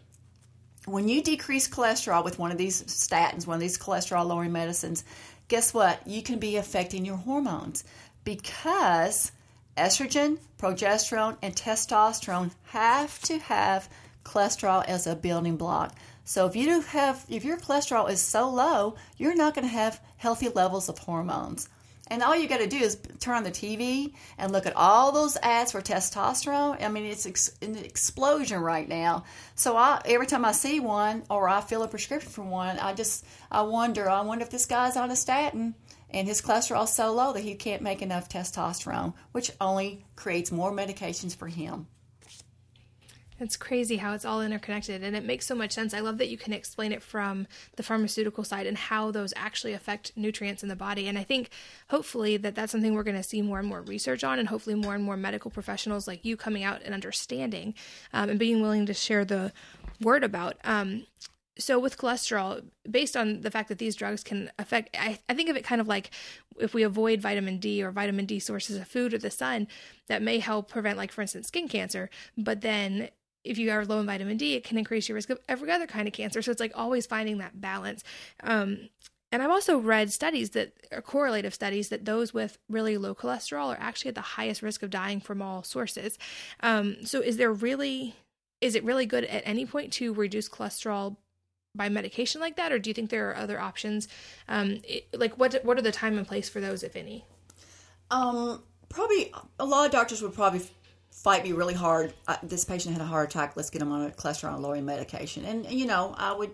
when 0.87 1.09
you 1.09 1.23
decrease 1.23 1.69
cholesterol 1.69 2.25
with 2.25 2.39
one 2.39 2.53
of 2.53 2.59
these 2.59 2.83
statins, 2.85 3.47
one 3.47 3.55
of 3.55 3.61
these 3.61 3.79
cholesterol 3.79 4.27
lowering 4.27 4.53
medicines, 4.53 5.05
guess 5.49 5.73
what? 5.73 6.07
You 6.07 6.23
can 6.23 6.39
be 6.39 6.57
affecting 6.57 7.05
your 7.05 7.17
hormones 7.17 7.85
because 8.25 9.33
estrogen, 9.77 10.39
progesterone, 10.59 11.37
and 11.43 11.55
testosterone 11.55 12.51
have 12.65 13.19
to 13.23 13.39
have 13.39 13.89
cholesterol 14.25 14.85
as 14.87 15.07
a 15.07 15.17
building 15.17 15.57
block. 15.57 15.95
So 16.25 16.47
if 16.47 16.57
you 16.57 16.81
have 16.81 17.25
if 17.29 17.45
your 17.45 17.59
cholesterol 17.59 18.11
is 18.11 18.21
so 18.21 18.49
low, 18.51 18.97
you're 19.17 19.35
not 19.35 19.55
going 19.55 19.67
to 19.67 19.75
have 19.75 20.01
healthy 20.17 20.49
levels 20.49 20.89
of 20.89 20.99
hormones. 20.99 21.69
And 22.09 22.23
all 22.23 22.37
you 22.37 22.49
got 22.49 22.59
to 22.59 22.67
do 22.67 22.77
is 22.77 22.99
turn 23.19 23.37
on 23.37 23.45
the 23.45 23.51
TV 23.51 24.13
and 24.37 24.53
look 24.53 24.67
at 24.67 24.77
all 24.77 25.11
those 25.11 25.39
ads 25.43 25.73
for 25.73 25.81
testosterone. 25.81 26.83
I 26.83 26.89
mean, 26.89 27.07
it's 27.07 27.25
ex- 27.25 27.57
an 27.63 27.77
explosion 27.77 28.61
right 28.61 28.87
now. 28.87 29.25
So 29.55 29.77
I, 29.77 30.03
every 30.05 30.27
time 30.27 30.45
I 30.45 30.53
see 30.53 30.81
one 30.81 31.25
or 31.31 31.49
I 31.49 31.63
fill 31.63 31.83
a 31.83 31.89
prescription 31.89 32.31
for 32.31 32.43
one, 32.43 32.79
I 32.79 32.93
just 32.93 33.25
I 33.51 33.63
wonder. 33.63 34.09
I 34.09 34.21
wonder 34.21 34.45
if 34.45 34.51
this 34.51 34.67
guy's 34.67 34.97
on 34.97 35.11
a 35.11 35.17
statin 35.17 35.75
and 36.11 36.29
his 36.29 36.43
cholesterol's 36.43 36.93
so 36.93 37.13
low 37.13 37.33
that 37.33 37.41
he 37.41 37.55
can't 37.55 37.83
make 37.83 38.03
enough 38.03 38.29
testosterone, 38.29 39.15
which 39.33 39.51
only 39.61 40.05
creates 40.15 40.53
more 40.53 40.73
medications 40.73 41.35
for 41.35 41.49
him. 41.49 41.87
It's 43.41 43.57
crazy 43.57 43.97
how 43.97 44.13
it's 44.13 44.25
all 44.25 44.41
interconnected 44.41 45.03
and 45.03 45.17
it 45.17 45.25
makes 45.25 45.45
so 45.45 45.55
much 45.55 45.73
sense. 45.73 45.93
I 45.93 46.01
love 46.01 46.19
that 46.19 46.29
you 46.29 46.39
can 46.39 46.53
explain 46.53 46.93
it 46.93 47.03
from 47.03 47.49
the 47.77 47.83
pharmaceutical 47.83 48.45
side 48.45 48.67
and 48.67 48.79
how 48.79 49.11
those 49.11 49.33
actually 49.37 49.73
affect 49.73 50.13
nutrients 50.17 50.63
in 50.63 50.69
the 50.69 50.77
body. 50.77 51.09
And 51.09 51.19
I 51.19 51.25
think 51.25 51.51
hopefully 51.89 52.37
that 52.37 52.55
that's 52.55 52.71
something 52.71 52.95
we're 52.95 53.03
going 53.03 53.17
to 53.17 53.23
see 53.25 53.43
more 53.43 53.59
and 53.59 53.67
more 53.67 53.83
research 53.83 54.23
on 54.23 54.39
and 54.39 54.49
hopefully 54.49 54.77
more 54.77 54.95
and 54.95 55.03
more 55.03 55.17
medical 55.17 55.51
professionals 55.51 56.07
like 56.07 56.25
you 56.25 56.37
coming 56.37 56.63
out 56.63 56.83
and 56.85 56.95
understanding 56.95 57.75
um, 58.13 58.31
and 58.31 58.39
being 58.39 58.63
willing 58.63 58.87
to 58.87 58.95
share 58.95 59.25
the 59.25 59.53
word 60.01 60.23
about. 60.23 60.57
Um, 60.63 61.07
so 61.59 61.79
with 61.79 61.99
cholesterol 61.99 62.65
based 62.89 63.17
on 63.17 63.43
the 63.43 63.51
fact 63.51 63.69
that 63.69 63.79
these 63.79 63.95
drugs 63.95 64.25
can 64.25 64.51
affect 64.59 64.97
I, 64.99 65.21
I, 65.29 65.35
think 65.35 65.49
of 65.49 65.57
it 65.57 65.63
kind 65.63 65.81
of 65.81 65.87
like 65.87 66.11
if 66.59 66.75
we 66.75 66.83
avoid 66.83 67.21
vitamin 67.21 67.59
d 67.59 67.83
or 67.83 67.93
vitamin 67.93 68.27
d 68.27 68.41
sources 68.41 68.77
of 68.77 68.89
food 68.89 69.15
or 69.15 69.19
the 69.19 69.31
sun 69.31 69.69
that 70.09 70.21
may 70.21 70.41
help 70.41 70.69
prevent 70.69 70.99
like 70.99 71.13
for 71.13 71.23
instance 71.23 71.47
skin 71.49 71.69
cancer 71.69 72.11
but 72.37 72.61
then 72.61 73.09
if 73.45 73.59
you 73.59 73.71
are 73.71 73.85
low 73.85 74.01
in 74.01 74.07
vitamin 74.07 74.37
D, 74.37 74.55
it 74.55 74.65
can 74.65 74.79
increase 74.79 75.09
your 75.09 75.15
risk 75.15 75.31
of 75.31 75.39
every 75.49 75.71
other 75.71 75.87
kind 75.87 76.09
of 76.09 76.15
cancer. 76.15 76.43
So 76.43 76.51
it's 76.51 76.61
like 76.61 76.73
always 76.75 77.07
finding 77.07 77.39
that 77.39 77.61
balance. 77.61 78.03
Um, 78.43 78.89
and 79.31 79.43
I've 79.43 79.51
also 79.51 79.79
read 79.79 80.13
studies 80.13 80.51
that 80.51 80.73
are 80.93 81.03
correlative 81.03 81.55
studies 81.55 81.89
that 81.89 82.05
those 82.05 82.33
with 82.33 82.59
really 82.69 82.97
low 82.97 83.15
cholesterol 83.15 83.75
are 83.75 83.81
actually 83.81 84.11
at 84.11 84.15
the 84.15 84.21
highest 84.21 84.63
risk 84.63 84.83
of 84.83 84.91
dying 84.91 85.21
from 85.21 85.43
all 85.43 85.63
sources. 85.63 86.19
Um, 86.61 87.05
so 87.05 87.21
is 87.21 87.37
there 87.37 87.53
really, 87.53 88.15
is 88.61 88.75
it 88.75 88.85
really 88.85 89.07
good 89.07 89.25
at 89.25 89.43
any 89.45 89.67
point 89.67 89.93
to 89.95 90.15
reduce 90.15 90.49
cholesterol 90.49 91.17
by 91.75 91.89
medication 91.89 92.41
like 92.41 92.57
that, 92.57 92.71
or 92.71 92.79
do 92.79 92.89
you 92.89 92.95
think 92.95 93.11
there 93.11 93.31
are 93.31 93.37
other 93.37 93.61
options? 93.61 94.07
Um, 94.49 94.81
it, 94.85 95.09
like 95.13 95.37
what 95.39 95.65
what 95.65 95.77
are 95.77 95.83
the 95.83 95.91
time 95.91 96.17
and 96.17 96.27
place 96.27 96.49
for 96.49 96.61
those, 96.61 96.85
if 96.85 96.95
any? 96.95 97.25
Um, 98.13 98.63
probably 98.89 99.33
a 99.59 99.65
lot 99.65 99.87
of 99.87 99.91
doctors 99.91 100.23
would 100.23 100.35
probably 100.35 100.63
fight 101.15 101.45
me 101.45 101.53
really 101.53 101.75
hard. 101.75 102.13
This 102.43 102.65
patient 102.65 102.93
had 102.93 103.01
a 103.01 103.07
heart 103.07 103.31
attack. 103.31 103.57
Let's 103.57 103.71
get 103.71 103.81
him 103.81 103.93
on 103.93 104.05
a 104.05 104.11
cholesterol 104.11 104.59
lowering 104.59 104.85
medication. 104.85 105.45
And 105.45 105.71
you 105.71 105.87
know, 105.87 106.15
I 106.19 106.33
would, 106.33 106.51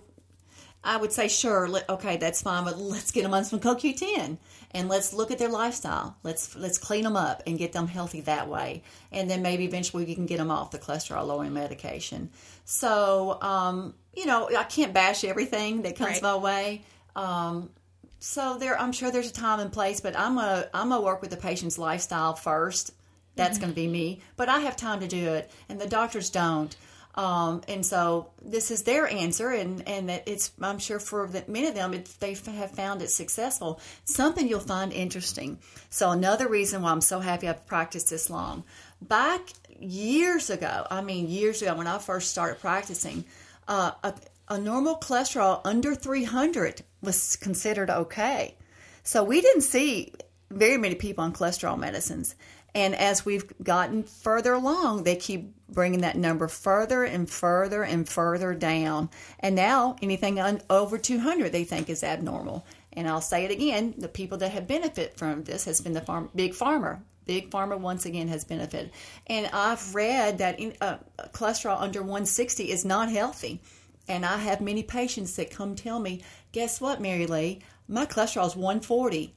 I 0.85 0.97
would 0.97 1.13
say, 1.13 1.29
sure, 1.29 1.67
let, 1.67 1.89
okay, 1.89 2.19
that's 2.19 2.43
fine, 2.43 2.65
but 2.65 2.79
let's 2.79 3.11
get 3.11 3.23
them 3.23 3.35
on 3.35 3.45
some 3.45 3.59
CoQ10 3.59 4.39
and 4.73 4.89
let's 4.89 5.13
look 5.13 5.31
at 5.31 5.39
their 5.39 5.49
lifestyle. 5.49 6.17
Let's 6.23 6.55
let's 6.55 6.79
clean 6.79 7.05
them 7.05 7.17
up 7.17 7.43
and 7.47 7.59
get 7.59 7.73
them 7.73 7.89
healthy 7.89 8.21
that 8.23 8.49
way. 8.49 8.83
And 9.11 9.31
then 9.31 9.43
maybe 9.43 9.65
eventually 9.65 10.05
we 10.05 10.15
can 10.15 10.27
get 10.27 10.37
them 10.37 10.51
off 10.51 10.71
the 10.71 10.79
cholesterol 10.79 11.27
lowering 11.27 11.55
medication. 11.55 12.31
So, 12.65 13.41
um, 13.41 13.95
you 14.15 14.27
know, 14.27 14.51
I 14.57 14.65
can't 14.65 14.93
bash 14.93 15.25
everything 15.25 15.83
that 15.83 15.97
comes 15.97 16.13
right. 16.13 16.23
my 16.23 16.37
way. 16.37 16.83
Um, 17.17 17.71
so 18.19 18.59
there, 18.59 18.79
I'm 18.79 18.93
sure 18.93 19.11
there's 19.11 19.31
a 19.31 19.33
time 19.33 19.61
and 19.61 19.73
place, 19.73 20.01
but 20.01 20.17
I'm 20.19 20.37
a 20.37 20.69
I'm 20.75 20.91
gonna 20.91 21.01
work 21.01 21.23
with 21.23 21.31
the 21.31 21.39
patient's 21.39 21.79
lifestyle 21.79 22.35
first 22.35 22.93
that's 23.41 23.59
mm-hmm. 23.59 23.67
going 23.67 23.73
to 23.73 23.77
be 23.77 23.89
me. 23.89 24.21
But 24.37 24.49
I 24.49 24.61
have 24.61 24.77
time 24.77 25.01
to 25.01 25.09
do 25.09 25.35
it, 25.35 25.51
and 25.69 25.81
the 25.81 25.87
doctors 25.87 26.31
don't. 26.31 26.75
Um, 27.17 27.63
and 27.67 27.85
so 27.85 28.31
this 28.41 28.71
is 28.71 28.85
their 28.85 29.09
answer, 29.09 29.51
and 29.51 29.87
and 29.89 30.11
it's 30.11 30.53
I'm 30.61 30.79
sure 30.79 31.01
for 31.01 31.27
the, 31.27 31.45
many 31.49 31.67
of 31.67 31.75
them 31.75 32.05
they 32.21 32.35
have 32.35 32.71
found 32.71 33.03
it 33.03 33.11
successful. 33.11 33.81
Something 34.05 34.49
you'll 34.49 34.61
find 34.61 34.93
interesting. 34.93 35.59
So 35.91 36.11
another 36.11 36.49
reason 36.49 36.83
why 36.83 36.93
I'm 36.93 37.01
so 37.01 37.19
happy 37.19 37.49
I've 37.49 37.67
practiced 37.67 38.11
this 38.11 38.31
long. 38.31 38.63
Back 39.03 39.41
years 39.81 40.51
ago, 40.51 40.87
I 40.91 41.03
mean 41.03 41.29
years 41.29 41.63
ago 41.63 41.75
when 41.75 41.89
I 41.89 41.99
first 41.99 42.31
started 42.31 42.61
practicing, 42.61 43.25
uh, 43.67 43.93
a, 44.05 44.15
a 44.49 44.59
normal 44.59 44.97
cholesterol 44.97 45.61
under 45.65 45.97
300 45.97 46.83
was 47.03 47.37
considered 47.37 47.91
okay. 47.91 48.55
So 49.03 49.25
we 49.25 49.41
didn't 49.41 49.63
see 49.63 50.13
very 50.51 50.77
many 50.77 50.95
people 50.95 51.25
on 51.25 51.33
cholesterol 51.33 51.79
medicines. 51.79 52.35
And 52.75 52.95
as 52.95 53.25
we've 53.25 53.45
gotten 53.63 54.05
further 54.05 54.53
along, 54.53 55.03
they 55.03 55.17
keep 55.17 55.55
bringing 55.69 56.01
that 56.01 56.17
number 56.17 56.49
further 56.49 57.05
and 57.05 57.29
further 57.29 57.83
and 57.83 58.09
further 58.09 58.55
down. 58.55 59.11
And 59.41 59.55
now 59.57 59.97
anything 60.03 60.41
over 60.69 60.99
200 60.99 61.53
they 61.53 61.65
think 61.65 61.89
is 61.89 62.05
abnormal. 62.05 62.65
And 62.93 63.09
I'll 63.09 63.21
say 63.21 63.45
it 63.45 63.51
again: 63.51 63.95
the 63.99 64.09
people 64.09 64.39
that 64.39 64.53
have 64.53 64.67
benefited 64.67 65.17
from 65.17 65.45
this 65.45 65.65
has 65.65 65.81
been 65.81 65.93
the 65.93 66.01
farm, 66.01 66.31
big 66.35 66.55
farmer. 66.55 67.03
Big 67.27 67.51
pharma 67.51 67.79
once 67.79 68.07
again 68.07 68.27
has 68.29 68.45
benefited. 68.45 68.91
And 69.29 69.47
I've 69.53 69.95
read 69.95 70.39
that 70.39 70.59
in, 70.59 70.75
uh, 70.81 70.97
cholesterol 71.33 71.81
under 71.81 72.01
160 72.01 72.71
is 72.71 72.85
not 72.85 73.09
healthy. 73.09 73.61
And 74.09 74.27
I 74.27 74.39
have 74.39 74.61
many 74.61 74.83
patients 74.83 75.37
that 75.37 75.53
come 75.53 75.77
tell 75.77 76.01
me, 76.01 76.23
"Guess 76.51 76.81
what, 76.81 77.01
Mary 77.01 77.27
Lee? 77.27 77.61
My 77.87 78.07
cholesterol 78.07 78.49
is 78.49 78.57
140." 78.57 79.35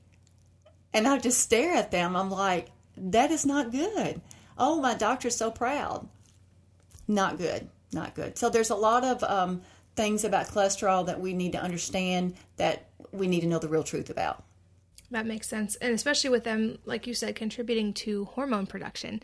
And 0.93 1.07
I 1.07 1.19
just 1.19 1.39
stare 1.39 1.73
at 1.73 1.91
them. 1.91 2.15
I'm 2.15 2.31
like, 2.31 2.69
that 2.97 3.31
is 3.31 3.45
not 3.45 3.71
good. 3.71 4.21
Oh, 4.57 4.79
my 4.79 4.93
doctor's 4.93 5.35
so 5.35 5.51
proud. 5.51 6.07
Not 7.07 7.37
good. 7.37 7.67
Not 7.91 8.15
good. 8.15 8.37
So 8.37 8.49
there's 8.49 8.69
a 8.69 8.75
lot 8.75 9.03
of 9.03 9.23
um, 9.23 9.61
things 9.95 10.23
about 10.23 10.47
cholesterol 10.47 11.05
that 11.05 11.19
we 11.19 11.33
need 11.33 11.51
to 11.53 11.61
understand 11.61 12.35
that 12.57 12.87
we 13.11 13.27
need 13.27 13.41
to 13.41 13.47
know 13.47 13.59
the 13.59 13.67
real 13.67 13.83
truth 13.83 14.09
about. 14.09 14.43
That 15.11 15.27
makes 15.27 15.47
sense. 15.47 15.75
And 15.75 15.93
especially 15.93 16.31
with 16.31 16.43
them, 16.43 16.79
like 16.85 17.05
you 17.05 17.13
said, 17.13 17.35
contributing 17.35 17.93
to 17.93 18.25
hormone 18.25 18.65
production 18.65 19.21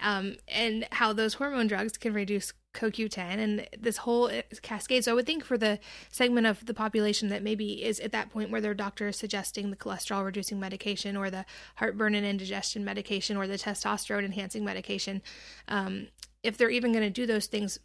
um, 0.00 0.36
and 0.46 0.86
how 0.92 1.12
those 1.12 1.34
hormone 1.34 1.66
drugs 1.66 1.96
can 1.98 2.14
reduce 2.14 2.52
CoQ10 2.74 3.18
and 3.18 3.68
this 3.78 3.98
whole 3.98 4.26
uh, 4.26 4.42
cascade. 4.62 5.04
So 5.04 5.12
I 5.12 5.14
would 5.14 5.26
think 5.26 5.44
for 5.44 5.58
the 5.58 5.78
segment 6.10 6.46
of 6.46 6.64
the 6.66 6.74
population 6.74 7.28
that 7.28 7.42
maybe 7.42 7.84
is 7.84 8.00
at 8.00 8.12
that 8.12 8.30
point 8.30 8.50
where 8.50 8.60
their 8.60 8.74
doctor 8.74 9.08
is 9.08 9.16
suggesting 9.16 9.70
the 9.70 9.76
cholesterol 9.76 10.24
reducing 10.24 10.58
medication 10.58 11.16
or 11.16 11.30
the 11.30 11.44
heartburn 11.76 12.14
and 12.14 12.26
indigestion 12.26 12.84
medication 12.84 13.36
or 13.36 13.46
the 13.46 13.58
testosterone 13.58 14.24
enhancing 14.24 14.64
medication, 14.64 15.22
um, 15.68 16.08
if 16.42 16.56
they're 16.56 16.70
even 16.70 16.92
going 16.92 17.04
to 17.04 17.10
do 17.10 17.26
those 17.26 17.46
things, 17.46 17.78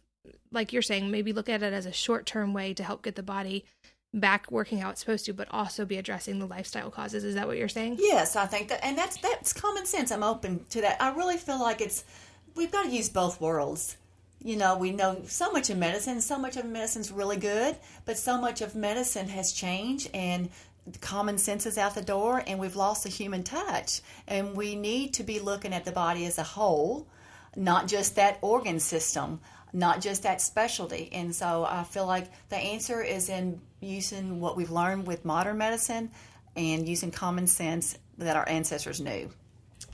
like 0.50 0.72
you're 0.72 0.82
saying, 0.82 1.10
maybe 1.10 1.32
look 1.32 1.48
at 1.48 1.62
it 1.62 1.72
as 1.72 1.86
a 1.86 1.92
short 1.92 2.26
term 2.26 2.52
way 2.52 2.74
to 2.74 2.82
help 2.82 3.02
get 3.02 3.14
the 3.14 3.22
body 3.22 3.64
back 4.14 4.50
working 4.50 4.78
how 4.78 4.90
it's 4.90 5.00
supposed 5.00 5.26
to, 5.26 5.32
but 5.32 5.48
also 5.50 5.84
be 5.84 5.98
addressing 5.98 6.38
the 6.38 6.46
lifestyle 6.46 6.90
causes. 6.90 7.24
Is 7.24 7.34
that 7.34 7.46
what 7.46 7.58
you're 7.58 7.68
saying? 7.68 7.96
Yes, 7.98 8.36
I 8.36 8.46
think 8.46 8.68
that, 8.68 8.84
and 8.84 8.96
that's 8.96 9.18
that's 9.18 9.52
common 9.52 9.86
sense. 9.86 10.10
I'm 10.10 10.22
open 10.22 10.64
to 10.70 10.80
that. 10.80 11.00
I 11.00 11.14
really 11.14 11.36
feel 11.36 11.60
like 11.60 11.80
it's 11.80 12.04
we've 12.54 12.72
got 12.72 12.84
to 12.84 12.90
use 12.90 13.08
both 13.08 13.40
worlds. 13.40 13.96
You 14.42 14.56
know, 14.56 14.76
we 14.76 14.92
know 14.92 15.22
so 15.26 15.50
much 15.50 15.70
of 15.70 15.78
medicine. 15.78 16.20
So 16.20 16.38
much 16.38 16.56
of 16.56 16.64
medicine's 16.64 17.10
really 17.10 17.36
good, 17.36 17.76
but 18.04 18.18
so 18.18 18.40
much 18.40 18.60
of 18.60 18.74
medicine 18.74 19.28
has 19.28 19.52
changed, 19.52 20.10
and 20.14 20.48
common 21.00 21.38
sense 21.38 21.66
is 21.66 21.76
out 21.76 21.94
the 21.94 22.02
door, 22.02 22.42
and 22.46 22.58
we've 22.58 22.76
lost 22.76 23.02
the 23.02 23.10
human 23.10 23.42
touch. 23.42 24.00
And 24.26 24.56
we 24.56 24.76
need 24.76 25.14
to 25.14 25.22
be 25.22 25.40
looking 25.40 25.72
at 25.72 25.84
the 25.84 25.92
body 25.92 26.24
as 26.26 26.38
a 26.38 26.44
whole, 26.44 27.08
not 27.56 27.88
just 27.88 28.16
that 28.16 28.38
organ 28.40 28.80
system 28.80 29.40
not 29.72 30.00
just 30.00 30.22
that 30.22 30.40
specialty. 30.40 31.10
And 31.12 31.34
so 31.34 31.64
I 31.64 31.84
feel 31.84 32.06
like 32.06 32.30
the 32.48 32.56
answer 32.56 33.02
is 33.02 33.28
in 33.28 33.60
using 33.80 34.40
what 34.40 34.56
we've 34.56 34.70
learned 34.70 35.06
with 35.06 35.24
modern 35.24 35.58
medicine 35.58 36.10
and 36.56 36.88
using 36.88 37.10
common 37.10 37.46
sense 37.46 37.96
that 38.18 38.36
our 38.36 38.48
ancestors 38.48 39.00
knew. 39.00 39.30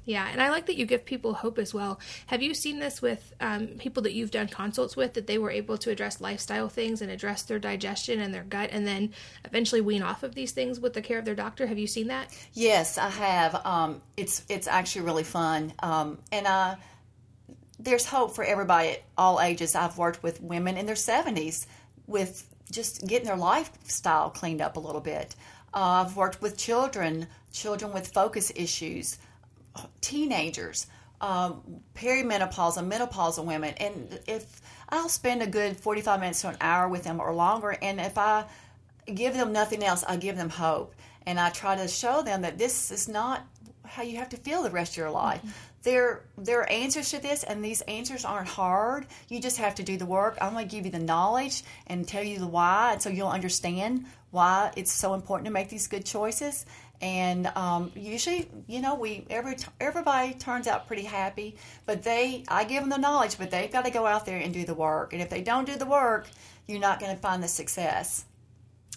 Yeah, 0.04 0.28
and 0.30 0.42
I 0.42 0.50
like 0.50 0.66
that 0.66 0.76
you 0.76 0.84
give 0.84 1.04
people 1.04 1.34
hope 1.34 1.58
as 1.58 1.72
well. 1.72 1.98
Have 2.26 2.42
you 2.42 2.54
seen 2.54 2.78
this 2.78 3.00
with 3.00 3.32
um, 3.40 3.68
people 3.78 4.02
that 4.02 4.12
you've 4.12 4.30
done 4.30 4.48
consults 4.48 4.96
with 4.96 5.14
that 5.14 5.26
they 5.26 5.38
were 5.38 5.50
able 5.50 5.78
to 5.78 5.90
address 5.90 6.20
lifestyle 6.20 6.68
things 6.68 7.00
and 7.00 7.10
address 7.10 7.42
their 7.42 7.58
digestion 7.58 8.20
and 8.20 8.34
their 8.34 8.44
gut, 8.44 8.70
and 8.72 8.86
then 8.86 9.12
eventually 9.44 9.80
wean 9.80 10.02
off 10.02 10.22
of 10.22 10.34
these 10.34 10.52
things 10.52 10.78
with 10.78 10.92
the 10.92 11.02
care 11.02 11.18
of 11.18 11.24
their 11.24 11.34
doctor? 11.34 11.66
Have 11.66 11.78
you 11.78 11.86
seen 11.86 12.08
that? 12.08 12.28
Yes, 12.52 12.98
I 12.98 13.08
have. 13.08 13.66
Um, 13.66 14.02
it's 14.16 14.44
it's 14.48 14.66
actually 14.66 15.06
really 15.06 15.24
fun, 15.24 15.72
um, 15.80 16.18
and 16.30 16.46
I 16.46 16.76
there's 17.78 18.06
hope 18.06 18.34
for 18.34 18.44
everybody 18.44 18.90
at 18.90 19.02
all 19.16 19.40
ages. 19.40 19.74
I've 19.74 19.98
worked 19.98 20.22
with 20.22 20.40
women 20.40 20.76
in 20.76 20.86
their 20.86 20.94
70s 20.94 21.66
with 22.06 22.48
just 22.70 23.06
getting 23.06 23.26
their 23.26 23.36
lifestyle 23.36 24.30
cleaned 24.30 24.60
up 24.60 24.76
a 24.76 24.80
little 24.80 25.00
bit. 25.00 25.34
Uh, 25.72 26.04
I've 26.06 26.16
worked 26.16 26.40
with 26.40 26.56
children, 26.56 27.26
children 27.52 27.92
with 27.92 28.08
focus 28.08 28.52
issues, 28.54 29.18
teenagers, 30.00 30.86
um, 31.20 31.62
perimenopausal 31.94 32.86
menopausal 32.90 33.44
women. 33.44 33.74
And 33.78 34.18
if 34.26 34.60
I'll 34.88 35.08
spend 35.08 35.42
a 35.42 35.46
good 35.46 35.76
45 35.76 36.20
minutes 36.20 36.42
to 36.42 36.48
an 36.48 36.56
hour 36.60 36.88
with 36.88 37.04
them 37.04 37.20
or 37.20 37.34
longer, 37.34 37.76
and 37.80 38.00
if 38.00 38.18
I 38.18 38.44
give 39.12 39.34
them 39.34 39.52
nothing 39.52 39.82
else, 39.82 40.04
I 40.06 40.16
give 40.16 40.36
them 40.36 40.50
hope. 40.50 40.94
And 41.26 41.40
I 41.40 41.50
try 41.50 41.76
to 41.76 41.88
show 41.88 42.22
them 42.22 42.42
that 42.42 42.58
this 42.58 42.90
is 42.90 43.08
not 43.08 43.46
how 43.84 44.02
you 44.02 44.18
have 44.18 44.30
to 44.30 44.36
feel 44.36 44.62
the 44.62 44.70
rest 44.70 44.92
of 44.92 44.98
your 44.98 45.10
life. 45.10 45.40
Mm-hmm 45.40 45.50
there 45.84 46.22
there 46.36 46.60
are 46.60 46.70
answers 46.70 47.10
to 47.10 47.20
this 47.20 47.44
and 47.44 47.64
these 47.64 47.82
answers 47.82 48.24
aren't 48.24 48.48
hard 48.48 49.06
you 49.28 49.40
just 49.40 49.58
have 49.58 49.74
to 49.74 49.82
do 49.82 49.96
the 49.96 50.06
work 50.06 50.36
i'm 50.40 50.54
going 50.54 50.66
to 50.66 50.74
give 50.74 50.84
you 50.84 50.90
the 50.90 50.98
knowledge 50.98 51.62
and 51.86 52.08
tell 52.08 52.22
you 52.22 52.38
the 52.38 52.46
why 52.46 52.92
and 52.92 53.02
so 53.02 53.08
you'll 53.08 53.28
understand 53.28 54.04
why 54.30 54.72
it's 54.76 54.90
so 54.90 55.14
important 55.14 55.46
to 55.46 55.52
make 55.52 55.68
these 55.68 55.86
good 55.86 56.04
choices 56.04 56.66
and 57.00 57.46
um, 57.48 57.90
usually 57.94 58.48
you 58.66 58.80
know 58.80 58.94
we 58.94 59.26
every 59.30 59.56
everybody 59.80 60.34
turns 60.34 60.66
out 60.66 60.86
pretty 60.86 61.02
happy 61.02 61.56
but 61.86 62.02
they 62.02 62.44
i 62.48 62.64
give 62.64 62.82
them 62.82 62.90
the 62.90 62.98
knowledge 62.98 63.36
but 63.38 63.50
they've 63.50 63.72
got 63.72 63.84
to 63.84 63.90
go 63.90 64.06
out 64.06 64.24
there 64.26 64.38
and 64.38 64.54
do 64.54 64.64
the 64.64 64.74
work 64.74 65.12
and 65.12 65.20
if 65.20 65.28
they 65.28 65.42
don't 65.42 65.66
do 65.66 65.76
the 65.76 65.86
work 65.86 66.26
you're 66.66 66.80
not 66.80 67.00
going 67.00 67.14
to 67.14 67.20
find 67.20 67.42
the 67.42 67.48
success 67.48 68.24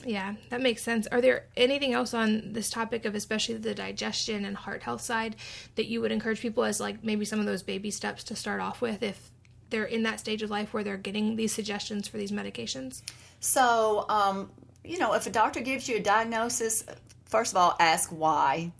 yeah, 0.05 0.35
that 0.49 0.61
makes 0.61 0.83
sense. 0.83 1.07
Are 1.07 1.21
there 1.21 1.45
anything 1.55 1.93
else 1.93 2.13
on 2.13 2.53
this 2.53 2.69
topic 2.69 3.05
of 3.05 3.15
especially 3.15 3.55
the 3.55 3.73
digestion 3.73 4.45
and 4.45 4.55
heart 4.55 4.83
health 4.83 5.01
side 5.01 5.35
that 5.75 5.87
you 5.87 6.01
would 6.01 6.11
encourage 6.11 6.39
people 6.39 6.63
as 6.63 6.79
like 6.79 7.03
maybe 7.03 7.25
some 7.25 7.39
of 7.39 7.45
those 7.45 7.63
baby 7.63 7.89
steps 7.89 8.23
to 8.25 8.35
start 8.35 8.61
off 8.61 8.79
with 8.81 9.01
if 9.01 9.31
they're 9.69 9.85
in 9.85 10.03
that 10.03 10.19
stage 10.19 10.43
of 10.43 10.49
life 10.49 10.73
where 10.73 10.83
they're 10.83 10.97
getting 10.97 11.35
these 11.35 11.53
suggestions 11.53 12.07
for 12.07 12.17
these 12.17 12.31
medications? 12.31 13.01
So, 13.39 14.05
um, 14.07 14.51
you 14.83 14.99
know, 14.99 15.13
if 15.13 15.25
a 15.27 15.29
doctor 15.29 15.61
gives 15.61 15.89
you 15.89 15.97
a 15.97 15.99
diagnosis, 15.99 16.85
first 17.29 17.53
of 17.53 17.57
all, 17.57 17.75
ask 17.79 18.09
why. 18.09 18.71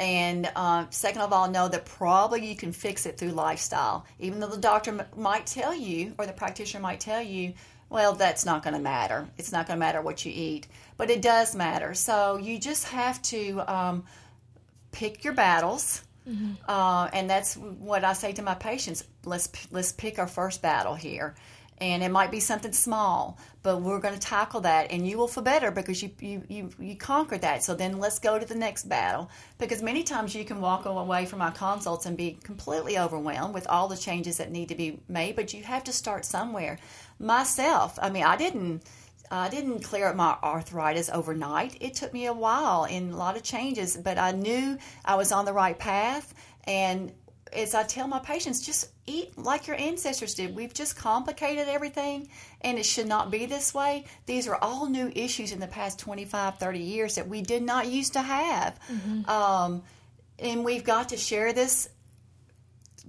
And 0.00 0.48
uh, 0.54 0.86
second 0.90 1.22
of 1.22 1.32
all, 1.32 1.50
know 1.50 1.68
that 1.68 1.84
probably 1.84 2.46
you 2.46 2.56
can 2.56 2.72
fix 2.72 3.04
it 3.04 3.18
through 3.18 3.30
lifestyle. 3.30 4.06
Even 4.20 4.38
though 4.38 4.46
the 4.48 4.56
doctor 4.56 4.92
m- 4.92 5.02
might 5.16 5.46
tell 5.46 5.74
you, 5.74 6.14
or 6.18 6.26
the 6.26 6.32
practitioner 6.32 6.80
might 6.80 7.00
tell 7.00 7.20
you, 7.22 7.54
well, 7.90 8.12
that's 8.12 8.44
not 8.44 8.62
going 8.62 8.74
to 8.74 8.80
matter. 8.80 9.26
It's 9.38 9.50
not 9.50 9.66
going 9.66 9.76
to 9.76 9.80
matter 9.80 10.00
what 10.02 10.24
you 10.24 10.32
eat, 10.34 10.66
but 10.96 11.10
it 11.10 11.22
does 11.22 11.54
matter. 11.54 11.94
So 11.94 12.36
you 12.36 12.58
just 12.58 12.84
have 12.88 13.20
to 13.22 13.60
um, 13.66 14.04
pick 14.92 15.24
your 15.24 15.32
battles. 15.32 16.02
Mm-hmm. 16.28 16.52
Uh, 16.68 17.08
and 17.12 17.28
that's 17.30 17.56
what 17.56 18.04
I 18.04 18.12
say 18.12 18.32
to 18.34 18.42
my 18.42 18.54
patients. 18.54 19.04
Let's 19.24 19.48
let's 19.72 19.92
pick 19.92 20.18
our 20.18 20.26
first 20.26 20.60
battle 20.60 20.94
here, 20.94 21.34
and 21.80 22.02
it 22.02 22.10
might 22.10 22.30
be 22.30 22.40
something 22.40 22.72
small, 22.72 23.38
but 23.62 23.80
we're 23.80 24.00
going 24.00 24.14
to 24.14 24.20
tackle 24.20 24.60
that, 24.62 24.90
and 24.90 25.06
you 25.06 25.18
will 25.18 25.28
feel 25.28 25.44
better 25.44 25.70
because 25.70 26.02
you 26.02 26.10
you 26.20 26.42
you, 26.48 26.70
you 26.78 26.96
conquered 26.96 27.42
that. 27.42 27.62
So 27.64 27.74
then 27.74 27.98
let's 27.98 28.18
go 28.18 28.38
to 28.38 28.46
the 28.46 28.54
next 28.54 28.88
battle 28.88 29.30
because 29.58 29.82
many 29.82 30.02
times 30.02 30.34
you 30.34 30.44
can 30.44 30.60
walk 30.60 30.84
away 30.86 31.26
from 31.26 31.38
my 31.38 31.50
consults 31.50 32.06
and 32.06 32.16
be 32.16 32.38
completely 32.42 32.98
overwhelmed 32.98 33.54
with 33.54 33.66
all 33.68 33.88
the 33.88 33.96
changes 33.96 34.38
that 34.38 34.50
need 34.50 34.68
to 34.68 34.74
be 34.74 35.00
made, 35.08 35.36
but 35.36 35.52
you 35.54 35.62
have 35.62 35.84
to 35.84 35.92
start 35.92 36.24
somewhere 36.24 36.78
myself. 37.18 37.98
I 38.00 38.10
mean, 38.10 38.24
I 38.24 38.36
didn't 38.36 38.82
I 39.30 39.48
didn't 39.48 39.80
clear 39.80 40.08
up 40.08 40.16
my 40.16 40.36
arthritis 40.42 41.10
overnight. 41.10 41.76
It 41.80 41.94
took 41.94 42.12
me 42.14 42.26
a 42.26 42.32
while 42.32 42.84
and 42.84 43.12
a 43.12 43.16
lot 43.16 43.36
of 43.36 43.42
changes, 43.42 43.96
but 43.96 44.18
I 44.18 44.32
knew 44.32 44.78
I 45.04 45.16
was 45.16 45.32
on 45.32 45.44
the 45.44 45.52
right 45.52 45.78
path. 45.78 46.34
And 46.64 47.12
as 47.52 47.74
I 47.74 47.82
tell 47.82 48.08
my 48.08 48.18
patients, 48.18 48.64
just 48.64 48.90
eat 49.06 49.36
like 49.38 49.66
your 49.66 49.76
ancestors 49.76 50.34
did. 50.34 50.54
We've 50.54 50.72
just 50.72 50.96
complicated 50.96 51.68
everything, 51.68 52.28
and 52.60 52.78
it 52.78 52.84
should 52.84 53.06
not 53.06 53.30
be 53.30 53.46
this 53.46 53.74
way. 53.74 54.04
These 54.26 54.48
are 54.48 54.56
all 54.56 54.88
new 54.88 55.10
issues 55.14 55.52
in 55.52 55.60
the 55.60 55.66
past 55.66 55.98
25, 55.98 56.58
30 56.58 56.78
years 56.78 57.14
that 57.16 57.28
we 57.28 57.42
did 57.42 57.62
not 57.62 57.86
used 57.86 58.14
to 58.14 58.22
have. 58.22 58.78
Mm-hmm. 58.90 59.30
Um, 59.30 59.82
and 60.38 60.64
we've 60.64 60.84
got 60.84 61.10
to 61.10 61.16
share 61.16 61.52
this 61.52 61.88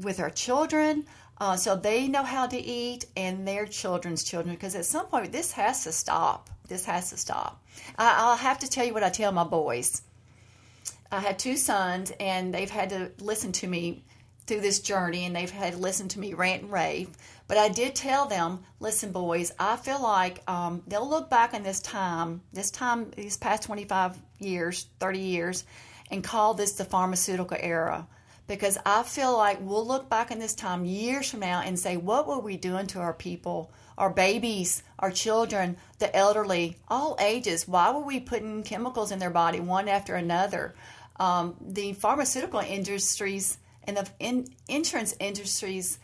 with 0.02 0.20
our 0.20 0.30
children, 0.30 1.06
uh, 1.40 1.56
so 1.56 1.76
they 1.76 2.08
know 2.08 2.24
how 2.24 2.48
to 2.48 2.58
eat 2.58 3.06
and 3.16 3.48
their 3.48 3.66
children's 3.66 4.24
children 4.24 4.56
because 4.56 4.76
at 4.76 4.86
some 4.86 5.06
point 5.08 5.32
this 5.32 5.52
has 5.54 5.84
to 5.84 5.92
stop. 5.92 6.50
This 6.68 6.86
has 6.86 7.10
to 7.12 7.18
stop. 7.18 7.64
I, 7.98 8.16
I'll 8.20 8.38
have 8.38 8.60
to 8.60 8.70
tell 8.70 8.86
you 8.86 8.94
what 8.94 9.04
I 9.04 9.10
tell 9.10 9.32
my 9.32 9.44
boys. 9.44 10.02
I 11.12 11.20
had 11.20 11.40
two 11.40 11.58
sons 11.58 12.12
and 12.20 12.54
they've 12.54 12.70
had 12.70 12.90
to 12.90 13.12
listen 13.20 13.52
to 13.54 13.68
me 13.68 14.04
through 14.46 14.62
this 14.62 14.80
journey 14.80 15.26
and 15.26 15.36
they've 15.36 15.50
had 15.50 15.74
to 15.74 15.80
listen 15.80 16.08
to 16.10 16.20
me 16.20 16.34
rant 16.34 16.64
and 16.64 16.72
rave. 16.72 17.10
But 17.48 17.58
I 17.58 17.70
did 17.70 17.96
tell 17.96 18.26
them, 18.28 18.60
listen, 18.80 19.12
boys, 19.12 19.52
I 19.60 19.76
feel 19.76 20.02
like 20.02 20.42
um, 20.50 20.84
they'll 20.88 21.10
look 21.10 21.30
back 21.30 21.54
on 21.54 21.64
this 21.64 21.80
time, 21.80 22.42
this 22.54 22.72
time, 22.72 23.12
these 23.16 23.38
past 23.38 23.64
25 23.64 24.18
years, 24.40 24.88
30 25.00 25.20
years, 25.20 25.64
and 26.12 26.24
call 26.24 26.54
this 26.54 26.74
the 26.74 26.86
pharmaceutical 26.86 27.58
era 27.60 28.08
because 28.50 28.80
I 28.84 29.04
feel 29.04 29.38
like 29.38 29.60
we'll 29.62 29.86
look 29.86 30.10
back 30.10 30.32
in 30.32 30.40
this 30.40 30.56
time 30.56 30.84
years 30.84 31.30
from 31.30 31.42
now 31.42 31.62
and 31.62 31.78
say, 31.78 31.98
what 31.98 32.28
were 32.28 32.40
we 32.40 32.58
doing 32.58 32.88
to 32.88 33.00
our 33.00 33.14
people, 33.14 33.72
our 33.96 34.10
babies, 34.10 34.82
our 34.98 35.12
children, 35.12 35.78
the 36.00 36.14
elderly, 36.16 36.78
all 36.88 37.16
ages? 37.22 37.68
Why 37.68 37.92
were 37.92 38.02
we 38.02 38.20
putting 38.20 38.64
chemicals 38.64 39.12
in 39.12 39.20
their 39.20 39.30
body 39.30 39.60
one 39.60 39.88
after 39.88 40.16
another? 40.16 40.74
Um, 41.20 41.58
the 41.62 41.94
pharmaceutical 41.94 42.60
industries 42.60 43.60
and 43.90 43.98
the 43.98 44.08
in, 44.20 44.48
insurance 44.68 45.16
industry's 45.20 45.98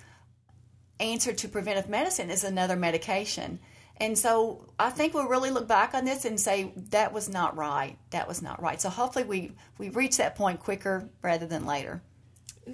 answer 0.99 1.33
to 1.33 1.47
preventive 1.47 1.87
medicine 1.87 2.31
is 2.31 2.43
another 2.43 2.75
medication. 2.75 3.59
And 3.97 4.17
so 4.17 4.65
I 4.77 4.89
think 4.89 5.13
we'll 5.13 5.27
really 5.27 5.51
look 5.51 5.67
back 5.67 5.93
on 5.93 6.03
this 6.03 6.25
and 6.25 6.39
say 6.39 6.73
that 6.89 7.13
was 7.13 7.29
not 7.29 7.55
right. 7.55 7.97
That 8.09 8.27
was 8.27 8.41
not 8.41 8.61
right. 8.61 8.81
So 8.81 8.89
hopefully 8.89 9.23
we 9.23 9.51
we 9.77 9.89
reach 9.89 10.17
that 10.17 10.35
point 10.35 10.59
quicker 10.59 11.09
rather 11.21 11.45
than 11.45 11.65
later. 11.65 12.01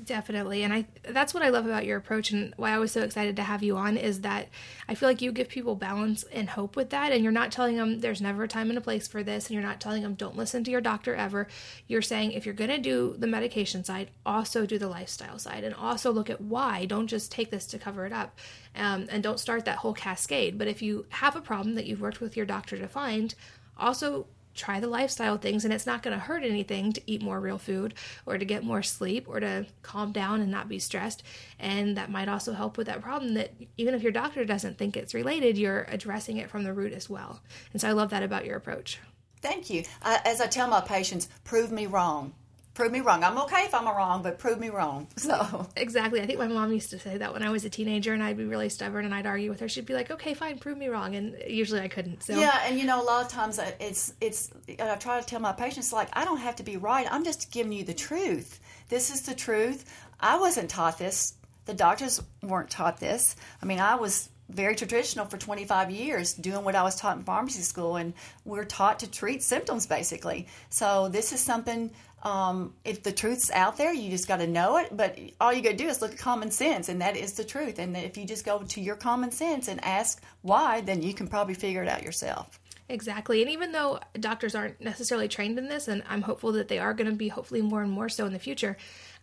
Definitely. 0.05 0.63
And 0.63 0.73
I 0.73 0.85
that's 1.03 1.33
what 1.33 1.43
I 1.43 1.49
love 1.49 1.65
about 1.65 1.85
your 1.85 1.97
approach 1.97 2.31
and 2.31 2.53
why 2.55 2.71
I 2.71 2.79
was 2.79 2.93
so 2.93 3.01
excited 3.01 3.35
to 3.35 3.43
have 3.43 3.61
you 3.61 3.75
on 3.75 3.97
is 3.97 4.21
that 4.21 4.47
I 4.87 4.95
feel 4.95 5.09
like 5.09 5.21
you 5.21 5.33
give 5.33 5.49
people 5.49 5.75
balance 5.75 6.23
and 6.31 6.49
hope 6.49 6.77
with 6.77 6.91
that 6.91 7.11
and 7.11 7.21
you're 7.21 7.31
not 7.33 7.51
telling 7.51 7.75
them 7.75 7.99
there's 7.99 8.21
never 8.21 8.43
a 8.43 8.47
time 8.47 8.69
and 8.69 8.77
a 8.77 8.81
place 8.81 9.05
for 9.05 9.21
this 9.21 9.47
and 9.47 9.53
you're 9.53 9.63
not 9.63 9.81
telling 9.81 10.01
them 10.01 10.13
don't 10.13 10.37
listen 10.37 10.63
to 10.63 10.71
your 10.71 10.79
doctor 10.79 11.13
ever. 11.13 11.47
You're 11.87 12.01
saying 12.01 12.31
if 12.31 12.45
you're 12.45 12.55
going 12.55 12.69
to 12.69 12.77
do 12.77 13.15
the 13.17 13.27
medication 13.27 13.83
side, 13.83 14.11
also 14.25 14.65
do 14.65 14.77
the 14.77 14.87
lifestyle 14.87 15.37
side 15.37 15.65
and 15.65 15.75
also 15.75 16.09
look 16.09 16.29
at 16.29 16.39
why. 16.39 16.85
Don't 16.85 17.07
just 17.07 17.29
take 17.29 17.51
this 17.51 17.65
to 17.67 17.77
cover 17.77 18.05
it 18.05 18.13
up. 18.13 18.39
Um, 18.73 19.07
and 19.09 19.21
don't 19.21 19.41
start 19.41 19.65
that 19.65 19.79
whole 19.79 19.93
cascade. 19.93 20.57
But 20.57 20.69
if 20.69 20.81
you 20.81 21.05
have 21.09 21.35
a 21.35 21.41
problem 21.41 21.75
that 21.75 21.85
you've 21.85 21.99
worked 21.99 22.21
with 22.21 22.37
your 22.37 22.45
doctor 22.45 22.77
to 22.77 22.87
find, 22.87 23.35
also 23.77 24.27
try 24.53 24.79
the 24.79 24.87
lifestyle 24.87 25.37
things 25.37 25.63
and 25.63 25.73
it's 25.73 25.85
not 25.85 26.03
going 26.03 26.17
to 26.17 26.23
hurt 26.23 26.43
anything 26.43 26.93
to 26.93 27.01
eat 27.07 27.21
more 27.21 27.39
real 27.39 27.57
food 27.57 27.93
or 28.25 28.37
to 28.37 28.45
get 28.45 28.63
more 28.63 28.83
sleep 28.83 29.27
or 29.27 29.39
to 29.39 29.65
calm 29.81 30.11
down 30.11 30.41
and 30.41 30.51
not 30.51 30.67
be 30.67 30.79
stressed. 30.79 31.23
And 31.59 31.97
that 31.97 32.11
might 32.11 32.29
also 32.29 32.53
help 32.53 32.77
with 32.77 32.87
that 32.87 33.01
problem 33.01 33.33
that 33.35 33.53
even 33.77 33.93
if 33.93 34.03
your 34.03 34.11
doctor 34.11 34.45
doesn't 34.45 34.77
think 34.77 34.97
it's 34.97 35.13
related 35.13 35.57
you're 35.57 35.85
addressing 35.89 36.37
it 36.37 36.49
from 36.49 36.63
the 36.63 36.73
root 36.73 36.93
as 36.93 37.09
well. 37.09 37.41
And 37.71 37.81
so 37.81 37.87
i 37.87 37.91
love 37.91 38.09
that 38.09 38.23
about 38.23 38.45
your 38.45 38.57
approach. 38.57 38.99
Thank 39.41 39.69
you. 39.69 39.83
I, 40.01 40.19
as 40.25 40.41
i 40.41 40.47
tell 40.47 40.67
my 40.67 40.81
patients 40.81 41.27
prove 41.43 41.71
me 41.71 41.87
wrong 41.87 42.33
prove 42.81 42.91
me 42.91 43.01
wrong. 43.01 43.23
I'm 43.23 43.37
okay 43.37 43.65
if 43.65 43.75
I'm 43.75 43.85
wrong, 43.85 44.23
but 44.23 44.39
prove 44.39 44.59
me 44.59 44.69
wrong. 44.69 45.07
So 45.21 45.67
exactly. 45.75 46.19
I 46.19 46.25
think 46.25 46.39
my 46.39 46.47
mom 46.47 46.73
used 46.73 46.89
to 46.89 46.99
say 46.99 47.17
that 47.17 47.31
when 47.31 47.43
I 47.43 47.51
was 47.51 47.63
a 47.63 47.69
teenager, 47.69 48.11
and 48.11 48.23
I'd 48.23 48.37
be 48.37 48.43
really 48.43 48.69
stubborn, 48.69 49.05
and 49.05 49.13
I'd 49.13 49.27
argue 49.27 49.51
with 49.51 49.59
her. 49.59 49.69
She'd 49.69 49.85
be 49.85 49.93
like, 49.93 50.09
"Okay, 50.09 50.33
fine, 50.33 50.57
prove 50.57 50.77
me 50.79 50.87
wrong," 50.87 51.15
and 51.15 51.37
usually 51.47 51.79
I 51.79 51.87
couldn't. 51.87 52.23
So 52.23 52.39
yeah, 52.39 52.63
and 52.65 52.79
you 52.79 52.85
know, 52.85 52.99
a 52.99 53.05
lot 53.05 53.23
of 53.23 53.31
times 53.31 53.59
it's 53.79 54.13
it's. 54.19 54.49
I 54.79 54.95
try 54.95 55.19
to 55.19 55.25
tell 55.25 55.39
my 55.39 55.51
patients 55.51 55.93
like, 55.93 56.09
I 56.13 56.25
don't 56.25 56.39
have 56.39 56.55
to 56.55 56.63
be 56.63 56.77
right. 56.77 57.07
I'm 57.11 57.23
just 57.23 57.51
giving 57.51 57.71
you 57.71 57.83
the 57.83 57.93
truth. 57.93 58.59
This 58.89 59.11
is 59.13 59.21
the 59.21 59.35
truth. 59.35 59.85
I 60.19 60.39
wasn't 60.39 60.69
taught 60.69 60.97
this. 60.97 61.35
The 61.65 61.75
doctors 61.75 62.19
weren't 62.41 62.71
taught 62.71 62.99
this. 62.99 63.35
I 63.61 63.65
mean, 63.67 63.79
I 63.79 63.95
was 63.95 64.29
very 64.51 64.75
traditional 64.75 65.25
for 65.25 65.37
25 65.37 65.91
years 65.91 66.33
doing 66.33 66.63
what 66.63 66.75
I 66.75 66.83
was 66.83 66.95
taught 66.95 67.17
in 67.17 67.23
pharmacy 67.23 67.61
school 67.61 67.95
and 67.95 68.13
we're 68.45 68.65
taught 68.65 68.99
to 68.99 69.09
treat 69.09 69.43
symptoms 69.43 69.87
basically. 69.87 70.47
So 70.69 71.09
this 71.09 71.31
is 71.31 71.39
something 71.39 71.91
um, 72.23 72.73
if 72.83 73.03
the 73.03 73.11
truth's 73.11 73.49
out 73.51 73.77
there, 73.77 73.93
you 73.93 74.09
just 74.09 74.27
got 74.27 74.37
to 74.37 74.47
know 74.47 74.77
it. 74.77 74.95
But 74.95 75.17
all 75.39 75.51
you 75.53 75.61
got 75.61 75.71
to 75.71 75.77
do 75.77 75.87
is 75.87 76.01
look 76.01 76.11
at 76.11 76.17
common 76.17 76.51
sense, 76.51 76.89
and 76.89 77.01
that 77.01 77.17
is 77.17 77.33
the 77.33 77.43
truth. 77.43 77.79
And 77.79 77.95
if 77.97 78.17
you 78.17 78.25
just 78.25 78.45
go 78.45 78.59
to 78.59 78.81
your 78.81 78.95
common 78.95 79.31
sense 79.31 79.67
and 79.67 79.83
ask 79.83 80.21
why, 80.41 80.81
then 80.81 81.01
you 81.01 81.13
can 81.13 81.27
probably 81.27 81.53
figure 81.53 81.83
it 81.83 81.89
out 81.89 82.03
yourself. 82.03 82.59
Exactly. 82.89 83.41
And 83.41 83.49
even 83.49 83.71
though 83.71 84.01
doctors 84.19 84.53
aren't 84.53 84.81
necessarily 84.81 85.29
trained 85.29 85.57
in 85.57 85.69
this, 85.69 85.87
and 85.87 86.03
I'm 86.09 86.21
hopeful 86.23 86.51
that 86.53 86.67
they 86.67 86.77
are 86.77 86.93
going 86.93 87.09
to 87.09 87.15
be 87.15 87.29
hopefully 87.29 87.61
more 87.61 87.81
and 87.81 87.91
more 87.91 88.09
so 88.09 88.25
in 88.25 88.33
the 88.33 88.39
future, 88.39 88.75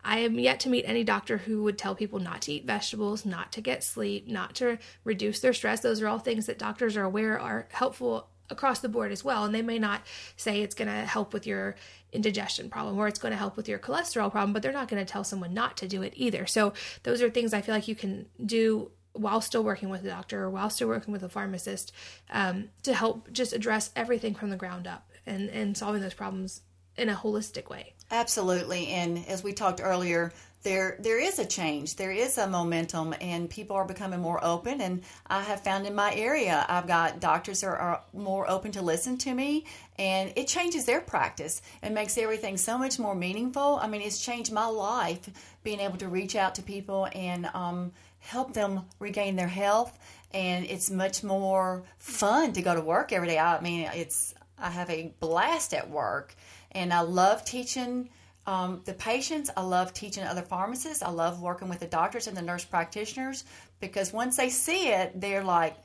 I 0.02 0.20
am 0.20 0.38
yet 0.38 0.60
to 0.60 0.70
meet 0.70 0.84
any 0.86 1.04
doctor 1.04 1.36
who 1.36 1.62
would 1.64 1.76
tell 1.76 1.94
people 1.94 2.18
not 2.18 2.42
to 2.42 2.52
eat 2.52 2.64
vegetables, 2.64 3.26
not 3.26 3.52
to 3.52 3.60
get 3.60 3.84
sleep, 3.84 4.26
not 4.26 4.54
to 4.56 4.78
reduce 5.04 5.40
their 5.40 5.52
stress. 5.52 5.80
Those 5.80 6.00
are 6.00 6.08
all 6.08 6.18
things 6.18 6.46
that 6.46 6.58
doctors 6.58 6.96
are 6.96 7.04
aware 7.04 7.38
are 7.38 7.68
helpful 7.70 8.28
across 8.50 8.80
the 8.80 8.88
board 8.88 9.12
as 9.12 9.24
well. 9.24 9.44
And 9.44 9.54
they 9.54 9.62
may 9.62 9.78
not 9.78 10.02
say 10.36 10.62
it's 10.62 10.74
going 10.74 10.88
to 10.88 11.06
help 11.06 11.32
with 11.32 11.46
your 11.46 11.76
indigestion 12.12 12.70
problem 12.70 12.96
or 12.98 13.08
it's 13.08 13.18
going 13.18 13.32
to 13.32 13.38
help 13.38 13.56
with 13.56 13.68
your 13.68 13.78
cholesterol 13.78 14.30
problem, 14.30 14.52
but 14.52 14.62
they're 14.62 14.72
not 14.72 14.88
going 14.88 15.04
to 15.04 15.10
tell 15.10 15.24
someone 15.24 15.52
not 15.54 15.76
to 15.78 15.88
do 15.88 16.02
it 16.02 16.12
either. 16.16 16.46
So 16.46 16.72
those 17.02 17.22
are 17.22 17.30
things 17.30 17.52
I 17.52 17.60
feel 17.60 17.74
like 17.74 17.88
you 17.88 17.94
can 17.94 18.26
do 18.44 18.90
while 19.12 19.40
still 19.40 19.64
working 19.64 19.88
with 19.88 20.04
a 20.04 20.08
doctor 20.08 20.44
or 20.44 20.50
while 20.50 20.70
still 20.70 20.88
working 20.88 21.12
with 21.12 21.22
a 21.22 21.28
pharmacist 21.28 21.92
um, 22.30 22.68
to 22.84 22.94
help 22.94 23.30
just 23.32 23.52
address 23.52 23.90
everything 23.96 24.34
from 24.34 24.50
the 24.50 24.56
ground 24.56 24.86
up 24.86 25.10
and, 25.26 25.50
and 25.50 25.76
solving 25.76 26.00
those 26.00 26.14
problems 26.14 26.62
in 26.96 27.08
a 27.08 27.14
holistic 27.14 27.68
way. 27.68 27.94
Absolutely. 28.10 28.88
And 28.88 29.26
as 29.26 29.42
we 29.42 29.52
talked 29.52 29.80
earlier, 29.82 30.32
there 30.62 30.96
there 30.98 31.20
is 31.20 31.38
a 31.38 31.46
change. 31.46 31.96
There 31.96 32.10
is 32.10 32.36
a 32.36 32.46
momentum 32.46 33.14
and 33.20 33.48
people 33.48 33.76
are 33.76 33.84
becoming 33.84 34.20
more 34.20 34.42
open 34.44 34.80
and 34.80 35.02
i 35.26 35.42
have 35.42 35.62
found 35.62 35.86
in 35.86 35.94
my 35.94 36.12
area 36.14 36.66
i've 36.68 36.86
got 36.86 37.20
doctors 37.20 37.60
that 37.60 37.68
are 37.68 38.02
more 38.12 38.48
open 38.50 38.72
to 38.72 38.82
listen 38.82 39.16
to 39.18 39.32
me 39.32 39.64
and 39.98 40.32
it 40.36 40.48
changes 40.48 40.84
their 40.84 41.00
practice 41.00 41.62
and 41.82 41.94
makes 41.94 42.18
everything 42.18 42.56
so 42.56 42.76
much 42.76 42.98
more 42.98 43.14
meaningful. 43.14 43.78
I 43.80 43.86
mean 43.86 44.02
it's 44.02 44.20
changed 44.24 44.52
my 44.52 44.66
life 44.66 45.28
being 45.62 45.80
able 45.80 45.98
to 45.98 46.08
reach 46.08 46.34
out 46.34 46.56
to 46.56 46.62
people 46.62 47.08
and 47.14 47.46
um, 47.54 47.92
help 48.18 48.52
them 48.52 48.82
regain 48.98 49.36
their 49.36 49.48
health 49.48 49.96
and 50.34 50.66
it's 50.66 50.90
much 50.90 51.22
more 51.22 51.84
fun 51.98 52.52
to 52.52 52.62
go 52.62 52.74
to 52.74 52.80
work 52.80 53.12
every 53.12 53.28
day. 53.28 53.38
I 53.38 53.60
mean 53.60 53.88
it's 53.94 54.34
i 54.58 54.70
have 54.70 54.90
a 54.90 55.12
blast 55.20 55.72
at 55.72 55.88
work 55.88 56.34
and 56.72 56.92
i 56.92 57.00
love 57.00 57.44
teaching 57.44 58.10
um, 58.48 58.80
the 58.86 58.94
patients, 58.94 59.50
I 59.58 59.60
love 59.60 59.92
teaching 59.92 60.24
other 60.24 60.40
pharmacists. 60.40 61.02
I 61.02 61.10
love 61.10 61.42
working 61.42 61.68
with 61.68 61.80
the 61.80 61.86
doctors 61.86 62.28
and 62.28 62.34
the 62.34 62.40
nurse 62.40 62.64
practitioners 62.64 63.44
because 63.78 64.10
once 64.10 64.38
they 64.38 64.48
see 64.48 64.88
it, 64.88 65.20
they're 65.20 65.44
like, 65.44 65.76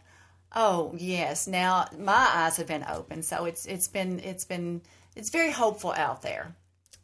"Oh 0.56 0.94
yes, 0.98 1.46
now 1.46 1.88
my 2.00 2.30
eyes 2.34 2.56
have 2.56 2.68
been 2.68 2.86
open." 2.90 3.22
So 3.22 3.44
it's 3.44 3.66
it's 3.66 3.90
been 3.90 4.22
it's 4.22 4.46
been 4.46 4.82
it's 5.14 5.30
very 5.30 5.52
hopeful 5.52 5.92
out 5.92 6.22
there. 6.22 6.56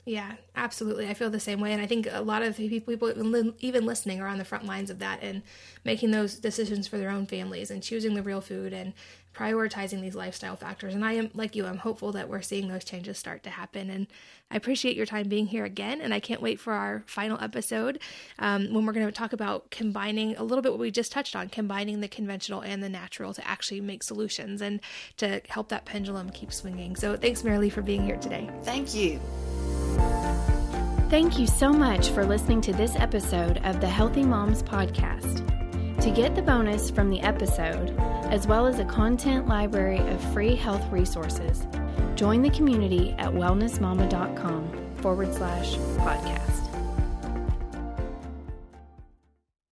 Yeah, 0.06 0.34
absolutely. 0.56 1.08
I 1.08 1.14
feel 1.14 1.30
the 1.30 1.40
same 1.40 1.60
way, 1.60 1.72
and 1.72 1.82
I 1.82 1.86
think 1.86 2.08
a 2.10 2.22
lot 2.22 2.42
of 2.42 2.58
people, 2.58 3.54
even 3.60 3.86
listening, 3.86 4.22
are 4.22 4.28
on 4.28 4.40
the 4.40 4.46
front 4.46 4.66
lines 4.66 4.90
of 4.90 5.00
that 5.00 5.20
and 5.22 5.44
making 5.86 6.12
those 6.12 6.36
decisions 6.36 6.88
for 6.88 6.98
their 6.98 7.12
own 7.12 7.28
families 7.28 7.70
and 7.70 7.84
choosing 7.84 8.16
the 8.16 8.24
real 8.24 8.42
food 8.42 8.74
and 8.74 8.94
prioritizing 9.36 10.02
these 10.02 10.16
lifestyle 10.16 10.56
factors. 10.56 10.96
And 10.96 11.06
I 11.06 11.14
am, 11.14 11.30
like 11.34 11.56
you, 11.56 11.66
I'm 11.66 11.78
hopeful 11.78 12.12
that 12.14 12.28
we're 12.28 12.42
seeing 12.42 12.68
those 12.68 12.84
changes 12.84 13.18
start 13.18 13.44
to 13.44 13.50
happen. 13.52 13.90
And 13.90 14.08
I 14.50 14.56
appreciate 14.56 14.98
your 14.98 15.06
time 15.06 15.30
being 15.30 15.46
here 15.46 15.64
again. 15.64 16.02
And 16.02 16.14
I 16.14 16.20
can't 16.20 16.42
wait 16.42 16.60
for 16.60 16.74
our 16.74 17.04
final 17.06 17.40
episode 17.40 18.00
um, 18.40 18.74
when 18.74 18.86
we're 18.86 18.94
going 18.94 19.06
to 19.06 19.12
talk 19.12 19.34
about 19.34 19.70
combining 19.70 20.36
a 20.38 20.44
little 20.44 20.64
bit 20.64 20.72
what 20.72 20.80
we 20.80 20.92
just 20.92 21.12
touched 21.12 21.36
on, 21.36 21.50
combining 21.50 22.02
the 22.02 22.08
conventional 22.08 22.62
and 22.62 22.82
the 22.82 22.90
natural 22.90 23.34
to 23.36 23.48
actually 23.48 23.82
make 23.82 24.02
solutions 24.02 24.62
and 24.62 24.80
to 25.18 25.42
help 25.48 25.70
that 25.70 25.86
pendulum 25.86 26.32
keep 26.32 26.52
swinging. 26.52 26.96
So 26.96 27.16
thanks, 27.16 27.44
Mary 27.44 27.60
Lee, 27.60 27.70
for 27.70 27.84
being 27.84 28.04
here 28.04 28.18
today. 28.18 28.50
Thank 28.64 28.96
you. 28.96 29.20
Thank 31.10 31.40
you 31.40 31.48
so 31.48 31.74
much 31.74 32.10
for 32.10 32.24
listening 32.24 32.62
to 32.62 32.72
this 32.72 32.96
episode 32.96 33.58
of 33.64 33.82
the 33.82 33.90
Healthy 33.90 34.22
Moms 34.22 34.62
Podcast. 34.62 35.44
To 36.02 36.12
get 36.12 36.36
the 36.36 36.44
bonus 36.44 36.92
from 36.92 37.10
the 37.10 37.20
episode, 37.22 37.98
as 38.30 38.46
well 38.46 38.68
as 38.68 38.78
a 38.78 38.86
content 38.86 39.48
library 39.48 39.98
of 39.98 40.34
free 40.34 40.56
health 40.56 40.86
resources, 40.92 41.66
join 42.14 42.44
the 42.44 42.52
community 42.52 43.16
at 43.18 43.34
wellnessmama.com 43.34 44.96
forward 44.98 45.34
slash 45.34 45.78
podcast. 45.98 46.69